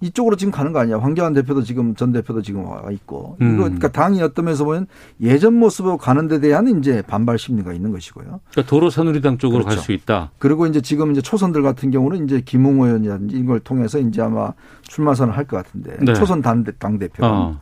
[0.00, 0.98] 이쪽으로 지금 가는 거 아니야.
[0.98, 3.36] 황교안 대표도 지금 전 대표도 지금 와 있고.
[3.40, 3.54] 음.
[3.54, 4.86] 이거 그러니까 당이 어떤 면에서 보면
[5.20, 8.40] 예전 모습으로 가는 데 대한 이제 반발 심리가 있는 것이고요.
[8.52, 9.76] 그러니까 도로 새누리당 쪽으로 그렇죠.
[9.78, 10.30] 갈수 있다.
[10.38, 15.14] 그리고 이제 지금 이제 초선들 같은 경우는 이제 김웅 의원이라든지 이걸 통해서 이제 아마 출마
[15.14, 15.96] 선을 할 것 같은데.
[16.00, 16.14] 네.
[16.14, 17.24] 초선 당, 당 대표.
[17.26, 17.58] 어.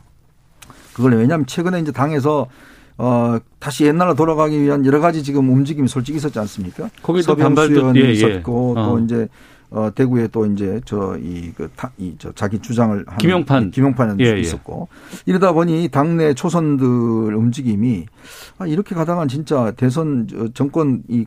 [0.93, 2.47] 그걸 왜냐하면 최근에 이제 당에서
[2.99, 6.89] 어, 다시 옛날로 돌아가기 위한 여러 가지 지금 움직임이 솔직히 있었지 않습니까?
[7.03, 8.11] 거기서 반발도 예, 예.
[8.11, 8.85] 있었고 어.
[8.85, 9.27] 또 이제
[9.69, 14.87] 어, 대구에 또 이제 저 이그이저 자기 주장을 하는 김용판 김용판 예, 예, 있었고
[15.25, 16.87] 이러다 보니 당내 초선들
[17.35, 18.05] 움직임이
[18.57, 21.25] 아 이렇게 가다가 진짜 대선 정권 이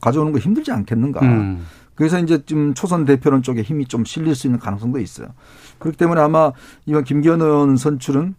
[0.00, 1.20] 가져오는 거 힘들지 않겠는가.
[1.22, 1.66] 음.
[1.94, 5.28] 그래서 이제 좀 초선 대표론 쪽에 힘이 좀 실릴 수 있는 가능성도 있어요.
[5.78, 6.52] 그렇기 때문에 아마
[6.86, 8.36] 이번 김기현 의원 선출은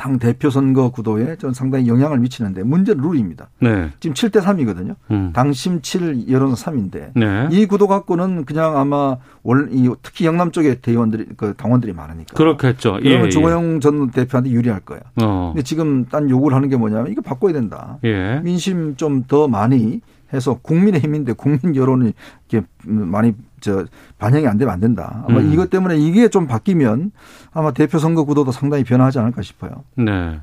[0.00, 3.50] 당 대표 선거 구도에 좀 상당히 영향을 미치는데 문제는 룰입니다.
[3.60, 3.90] 네.
[4.00, 4.96] 지금 7대 3이거든요.
[5.10, 5.30] 음.
[5.34, 7.48] 당심 7, 여론 3인데 네.
[7.50, 9.68] 이 구도 갖고는 그냥 아마 원,
[10.00, 12.98] 특히 영남 쪽에 대의원들이 그 당원들이 많으니까 그렇겠죠.
[13.02, 13.80] 그러면 예, 조호영 예.
[13.80, 15.02] 전 대표한테 유리할 거예요.
[15.20, 15.50] 어.
[15.52, 17.98] 근데 지금 딴 요구를 하는 게 뭐냐면 이거 바꿔야 된다.
[18.04, 18.40] 예.
[18.42, 20.00] 민심 좀 더 많이
[20.32, 22.12] 해서 국민의 힘인데 국민 여론이
[22.48, 23.84] 이렇게 많이 저
[24.18, 25.24] 반영이 안 되면 안 된다.
[25.28, 25.52] 아마 음.
[25.52, 27.12] 이것 때문에 이게 좀 바뀌면
[27.52, 29.84] 아마 대표 선거 구도도 상당히 변화하지 않을까 싶어요.
[29.96, 30.40] 네.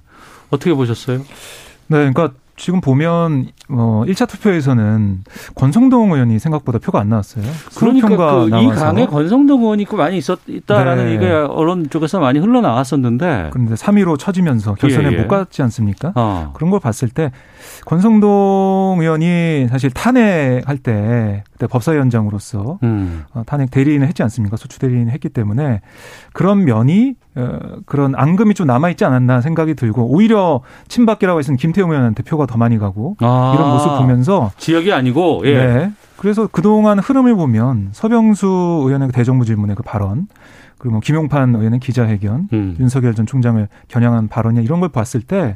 [0.50, 1.20] 어떻게 보셨어요?
[1.20, 5.24] 네, 그러니까 지금 보면 어 1차 투표에서는
[5.56, 7.46] 권성동 의원이 생각보다 표가 안 나왔어요.
[7.76, 11.12] 그러니까 그 이 강에 권성동 의원이 있고 많이 있었 있다라는 네.
[11.14, 15.22] 얘기가 언론 쪽에서 많이 흘러나왔었는데 그런데 3위로 쳐지면서 결선에 예, 예.
[15.22, 16.14] 못 갔지 않습니까?
[16.16, 16.52] 어.
[16.56, 17.32] 그런 걸 봤을 때
[17.86, 23.24] 권성동 의원이 사실 탄핵할 때 그때 법사위원장으로서 음.
[23.34, 24.58] 어, 탄핵 대리인을 했지 않습니까?
[24.58, 25.82] 소추 대리인을 했기 때문에
[26.34, 27.27] 그런 면이 어,
[27.86, 32.58] 그런 앙금이 좀 남아 있지 않았나 생각이 들고 오히려 친박이라고 했으면 김태용 의원한테 표가 더
[32.58, 33.54] 많이 가고 아.
[33.56, 35.54] 이런 모습 보면서 지역이 아니고 예.
[35.54, 35.92] 네.
[36.18, 38.48] 그래서 그동안 흐름을 보면 서병수
[38.86, 40.28] 의원의 그 대정부 질문의 그 발언
[40.78, 42.76] 그리고 뭐 김용판 의원의 기자회견, 음.
[42.80, 45.56] 윤석열 전 총장을 겨냥한 발언이나 이런 걸 봤을 때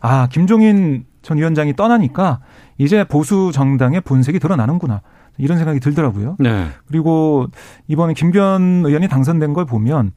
[0.00, 2.40] 아, 김종인 전 위원장이 떠나니까
[2.78, 5.00] 이제 보수 정당의 본색이 드러나는구나.
[5.36, 6.36] 이런 생각이 들더라고요.
[6.38, 6.66] 네.
[6.86, 7.46] 그리고
[7.88, 10.12] 이번에 김변 의원이 당선된 걸 보면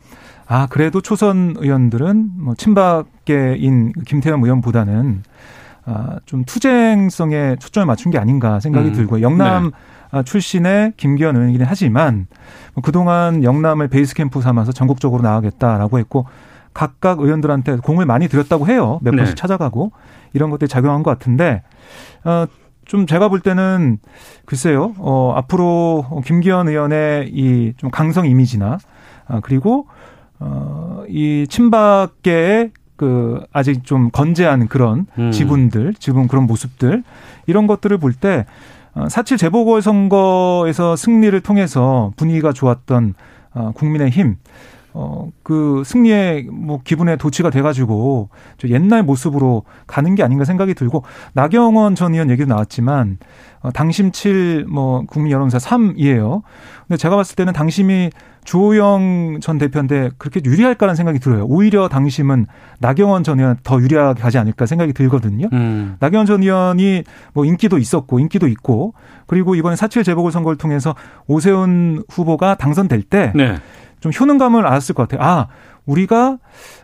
[0.47, 5.24] 아 그래도 초선 의원들은 뭐 친박계인 김태현 의원보다는
[5.86, 8.93] 아 좀 투쟁성에 초점을 맞춘 게 아닌가 생각이 음.
[8.93, 9.72] 들고 영남
[10.13, 10.24] 네.
[10.24, 12.28] 출신의 김기현 의원이긴 하지만
[12.74, 16.26] 뭐 그동안 영남을 베이스 캠프 삼아서 전국적으로 나가겠다라고 했고
[16.74, 18.99] 각각 의원들한테 공을 많이 들였다고 해요.
[19.01, 19.18] 몇 네.
[19.18, 19.91] 번씩 찾아가고
[20.34, 21.63] 이런 것들이 작용한 것 같은데
[22.24, 22.45] 어,
[22.88, 23.98] 좀 제가 볼 때는
[24.46, 24.96] 글쎄요.
[24.98, 28.78] 어, 앞으로 김기현 의원의 이 좀 강성 이미지나
[29.28, 29.88] 아, 그리고
[30.40, 35.32] 어, 이 친박계의 그 아직 좀 건재한 그런 음.
[35.32, 37.04] 지분들, 지분 그런 모습들
[37.46, 38.46] 이런 것들을 볼때
[38.96, 43.14] 어, 사칠 재보궐 선거에서 승리를 통해서 분위기가 좋았던
[43.54, 44.38] 어, 국민의힘
[44.94, 51.04] 어, 그 승리의 뭐 기분에 도취가 돼가지고 저 옛날 모습으로 가는 게 아닌가 생각이 들고
[51.34, 53.18] 나경원 전 의원 얘기도 나왔지만
[53.62, 56.42] 어, 당심 7, 뭐 국민 여론사 3이에요.
[56.88, 58.10] 근데 제가 봤을 때는 당심이
[58.46, 61.46] 주호영 전 대표인데 그렇게 유리할까라는 생각이 들어요.
[61.46, 62.46] 오히려 당심은
[62.80, 65.50] 나경원 전 의원 더 유리하게 가지 않을까 생각이 들거든요.
[65.52, 65.98] 음.
[66.00, 68.94] 나경원 전 의원이 뭐 인기도 있었고 인기도 있고
[69.26, 70.96] 그리고 이번에 사칠 재보궐 선거를 통해서
[71.28, 73.58] 오세훈 후보가 당선될 때 네.
[74.00, 75.28] 좀 효능감을 알았을 것 같아요.
[75.28, 75.48] 아,
[75.86, 76.38] 우리가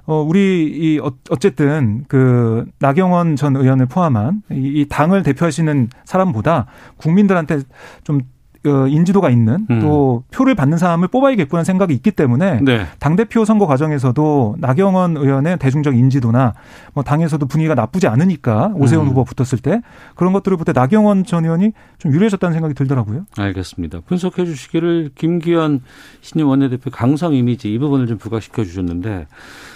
[0.05, 7.61] 어 우리 이 어, 어쨌든 그 나경원 전 의원을 포함한 이 당을 대표하시는 사람보다 국민들한테
[8.03, 8.32] 좀 어,
[8.65, 9.79] 인지도가 있는 음.
[9.81, 12.87] 또 표를 받는 사람을 뽑아야겠구나 생각이 있기 때문에 네.
[12.99, 16.53] 당 대표 선거 과정에서도 나경원 의원의 대중적 인지도나
[16.93, 19.09] 뭐 당에서도 분위기가 나쁘지 않으니까 오세훈 음.
[19.09, 19.81] 후보 붙었을 때
[20.15, 23.25] 그런 것들을 볼 때 나경원 전 의원이 좀 유리해졌다는 생각이 들더라고요.
[23.37, 23.99] 알겠습니다.
[24.05, 25.81] 분석해 주시기를 김기현
[26.21, 29.27] 신임 원내대표 강성 이미지 이 부분을 좀 부각시켜 주셨는데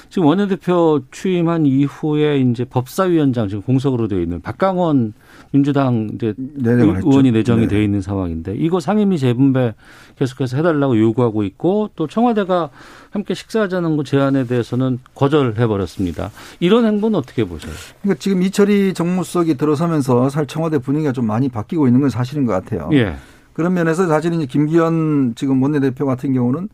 [0.09, 5.13] 지금 원내대표 취임한 이후에 이제 법사위원장 지금 공석으로 되어 있는 박강원
[5.57, 7.67] 민주당 이제 의원이 내정이 네.
[7.67, 9.73] 되어 있는 상황인데 이거 상임위 재분배
[10.17, 12.69] 계속해서 해달라고 요구하고 있고 또 청와대가
[13.09, 16.29] 함께 식사하자는 거 제안에 대해서는 거절해 버렸습니다.
[16.59, 17.73] 이런 행보는 어떻게 보세요?
[18.01, 22.53] 그러니까 지금 이철이 정무수석이 들어서면서 사 청와대 분위기가 좀 많이 바뀌고 있는 건 사실인 것
[22.53, 22.89] 같아요.
[22.93, 23.15] 예.
[23.53, 26.69] 그런 면에서 사실은 김기현 지금 원내대표 같은 경우는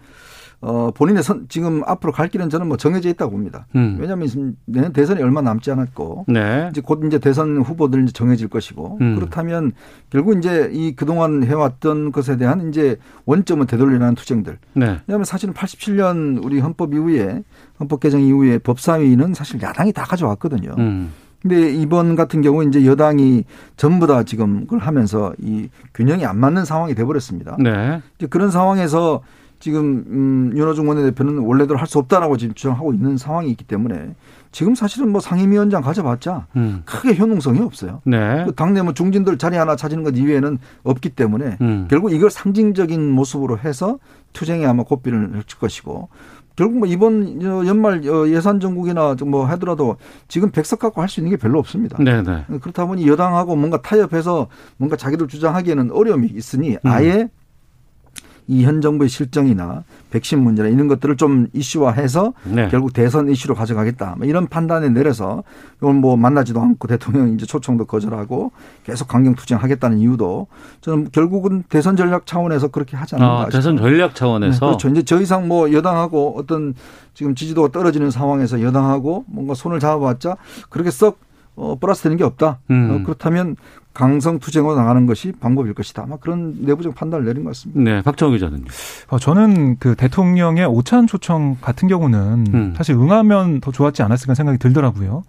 [0.66, 3.68] 어, 본인의 선, 지금 앞으로 갈 길은 저는 뭐 정해져 있다고 봅니다.
[3.76, 3.98] 음.
[4.00, 6.70] 왜냐하면 내년 대선이 얼마 남지 않았고, 네.
[6.72, 9.16] 이제 곧 이제 대선 후보들 이제 정해질 것이고, 음.
[9.16, 9.74] 그렇다면
[10.10, 12.96] 결국 이제 이 그동안 해왔던 것에 대한 이제
[13.26, 14.58] 원점은 되돌리라는 투쟁들.
[14.76, 15.00] 네.
[15.06, 17.44] 왜냐하면 사실은 87년 우리 헌법 이후에,
[17.78, 20.76] 헌법 개정 이후에 법사위는 사실 야당이 다 가져왔거든요.
[20.78, 21.12] 음.
[21.42, 23.44] 근데 이번 같은 경우 이제 여당이
[23.76, 27.58] 전부 다 지금 그걸 하면서 이 균형이 안 맞는 상황이 돼버렸습니다.
[27.60, 28.02] 네.
[28.18, 29.22] 이제 그런 상황에서
[29.64, 34.14] 지금 음, 윤호중 원내대표는 원래대로 할 수 없다라고 지금 주장하고 있는 상황이 있기 때문에
[34.52, 36.82] 지금 사실은 뭐 상임위원장 가져봤자 음.
[36.84, 38.02] 크게 효능성이 없어요.
[38.04, 38.44] 네.
[38.46, 41.88] 그 당내 뭐 중진들 자리 하나 찾는 것 이외에는 없기 때문에 음.
[41.90, 44.00] 결국 이걸 상징적인 모습으로 해서
[44.34, 46.10] 투쟁에 아마 고삐를 칠 것이고
[46.58, 49.96] 결국 뭐 이번 연말 예산 정국이나 뭐 하더라도
[50.28, 51.98] 지금 백석 갖고 할 수 있는 게 별로 없습니다.
[52.04, 52.46] 네네.
[52.50, 52.58] 네.
[52.60, 56.78] 그렇다 보니 여당하고 뭔가 타협해서 뭔가 자기들 주장하기에는 어려움이 있으니 음.
[56.84, 57.30] 아예
[58.48, 62.68] 이현 정부의 실정이나 백신 문제나 이런 것들을 좀 이슈화해서 네.
[62.70, 64.16] 결국 대선 이슈로 가져가겠다.
[64.18, 65.44] 뭐 이런 판단에 내려서
[65.78, 68.52] 이건 뭐 만나지도 않고 대통령 이제 초청도 거절하고
[68.84, 70.48] 계속 강경 투쟁하겠다는 이유도
[70.82, 73.42] 저는 결국은 대선 전략 차원에서 그렇게 하지 않는가.
[73.42, 74.90] 아, 대선 전략 차원에서 네, 그렇죠.
[74.90, 76.74] 이제 저 이상 뭐 여당하고 어떤
[77.14, 80.38] 지금 지지도가 떨어지는 상황에서 여당하고 뭔가 손을 잡아봤자
[80.70, 81.20] 그렇게 썩
[81.56, 82.60] 어, 플러스 되는 게 없다.
[82.72, 82.90] 음.
[82.92, 83.56] 어, 그렇다면
[83.94, 86.04] 강성 투쟁으로 나가는 것이 방법일 것이다.
[86.04, 87.80] 아마 그런 내부적 판단을 내린 것 같습니다.
[87.80, 88.66] 네, 박정희 기자는요.
[89.10, 92.74] 어, 저는 그 대통령의 오찬 초청 같은 경우는 음.
[92.76, 95.24] 사실 응하면 더 좋았지 않았을까 생각이 들더라고요.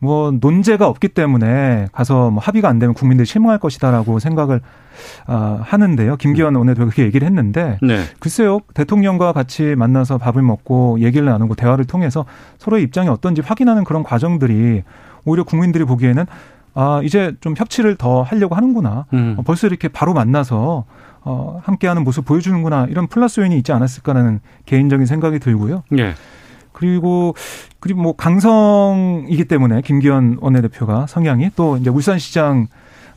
[0.00, 4.60] 뭐 논제가 없기 때문에 가서 뭐 합의가 안 되면 국민들이 실망할 것이다라고 생각을
[5.26, 6.16] 아, 하는데요.
[6.16, 8.00] 김기현 원내대표 그렇게 얘기를 했는데 네.
[8.18, 8.60] 글쎄요.
[8.74, 12.24] 대통령과 같이 만나서 밥을 먹고 얘기를 나누고 대화를 통해서
[12.58, 14.82] 서로의 입장이 어떤지 확인하는 그런 과정들이
[15.26, 16.24] 오히려 국민들이 보기에는
[16.74, 19.06] 아 이제 좀 협치를 더 하려고 하는구나.
[19.12, 19.36] 음.
[19.38, 20.84] 어, 벌써 이렇게 바로 만나서
[21.22, 25.82] 어, 함께하는 모습 보여주는구나 이런 플러스 요인이 있지 않았을까라는 개인적인 생각이 들고요.
[25.98, 26.14] 예.
[26.72, 27.34] 그리고
[27.78, 32.68] 그리고 뭐 강성이기 때문에 김기현 원내대표가 성향이 또 이제 울산시장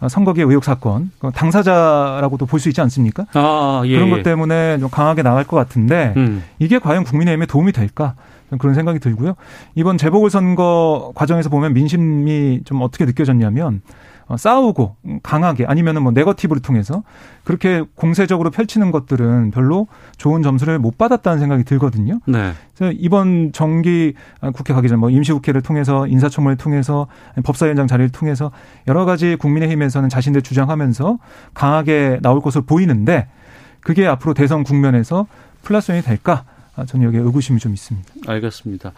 [0.10, 3.26] 선거계 의혹 사건 그 당사자라고도 볼 수 있지 않습니까?
[3.34, 4.24] 아, 예, 그런 것 예.
[4.24, 6.44] 때문에 좀 강하게 나갈 것 같은데 음.
[6.60, 8.16] 이게 과연 국민의힘에 도움이 될까?
[8.60, 9.34] 그런 생각이 들고요.
[9.74, 16.62] 이번 재보궐 선거 과정에서 보면 민심이 좀 어떻게 느껴졌냐면 어, 싸우고 강하게 아니면은 뭐 네거티브를
[16.62, 17.04] 통해서
[17.44, 22.20] 그렇게 공세적으로 펼치는 것들은 별로 좋은 점수를 못 받았다는 생각이 들거든요.
[22.26, 22.54] 네.
[22.76, 27.08] 그래서 이번 정기 아, 국회 가기 전 뭐 임시국회를 통해서 인사청문회를 통해서
[27.44, 28.52] 법사위원장 자리를 통해서
[28.88, 31.18] 여러 가지 국민의힘에서는 자신들 주장하면서
[31.54, 33.28] 강하게 나올 것으로 보이는데
[33.82, 35.28] 그게 앞으로 대선 국면에서
[35.64, 36.46] 플러스원이 될까?
[36.76, 38.08] 아, 저는 여기에 의구심이 좀 있습니다.
[38.28, 38.94] 알겠습니다.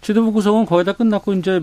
[0.00, 1.60] 지도부 구성은 거의 다 끝났고 이제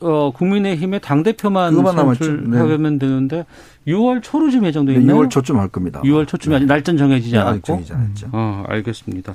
[0.00, 3.06] 어, 국민의힘의 당대표만 선출하면 네.
[3.06, 3.46] 되는데
[3.86, 5.16] 6월 초로 좀 예정돼 네, 있나요?
[5.22, 6.00] 네, 6월 초쯤 할 겁니다.
[6.02, 6.56] 6월 초쯤이 네.
[6.56, 7.60] 아직 날짜 정해지지 네, 않았고.
[7.62, 8.28] 정해지지 않았죠.
[8.32, 9.34] 어, 알겠습니다.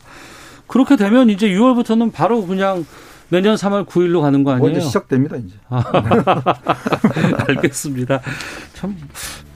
[0.68, 2.86] 그렇게 되면 이제 6월부터는 바로 그냥
[3.30, 4.72] 내년 3월 9일로 가는 거 아니에요?
[4.72, 5.56] 이제 시작됩니다, 이제.
[5.70, 5.84] 아,
[7.48, 8.22] 알겠습니다.
[8.74, 8.96] 참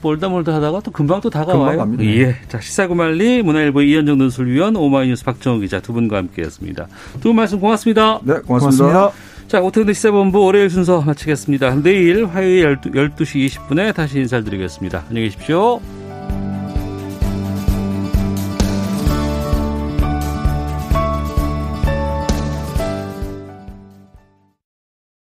[0.02, 1.78] 멀다 멀다 하다가 또 금방 또 다가와요.
[1.78, 2.36] 금방 예.
[2.48, 6.86] 자, 시사구말리 문화일보 이현정 논술위원 오마이뉴스 박정호 기자 두 분과 함께했습니다.
[7.20, 8.20] 두 분 말씀 고맙습니다.
[8.24, 8.84] 네, 고맙습니다.
[8.84, 9.27] 고맙습니다.
[9.48, 11.76] 자, 오태훈의 시사본부 월요일 순서 마치겠습니다.
[11.76, 15.04] 내일 화요일 12, 12시 20분에 다시 인사드리겠습니다.
[15.08, 15.80] 안녕히 계십시오.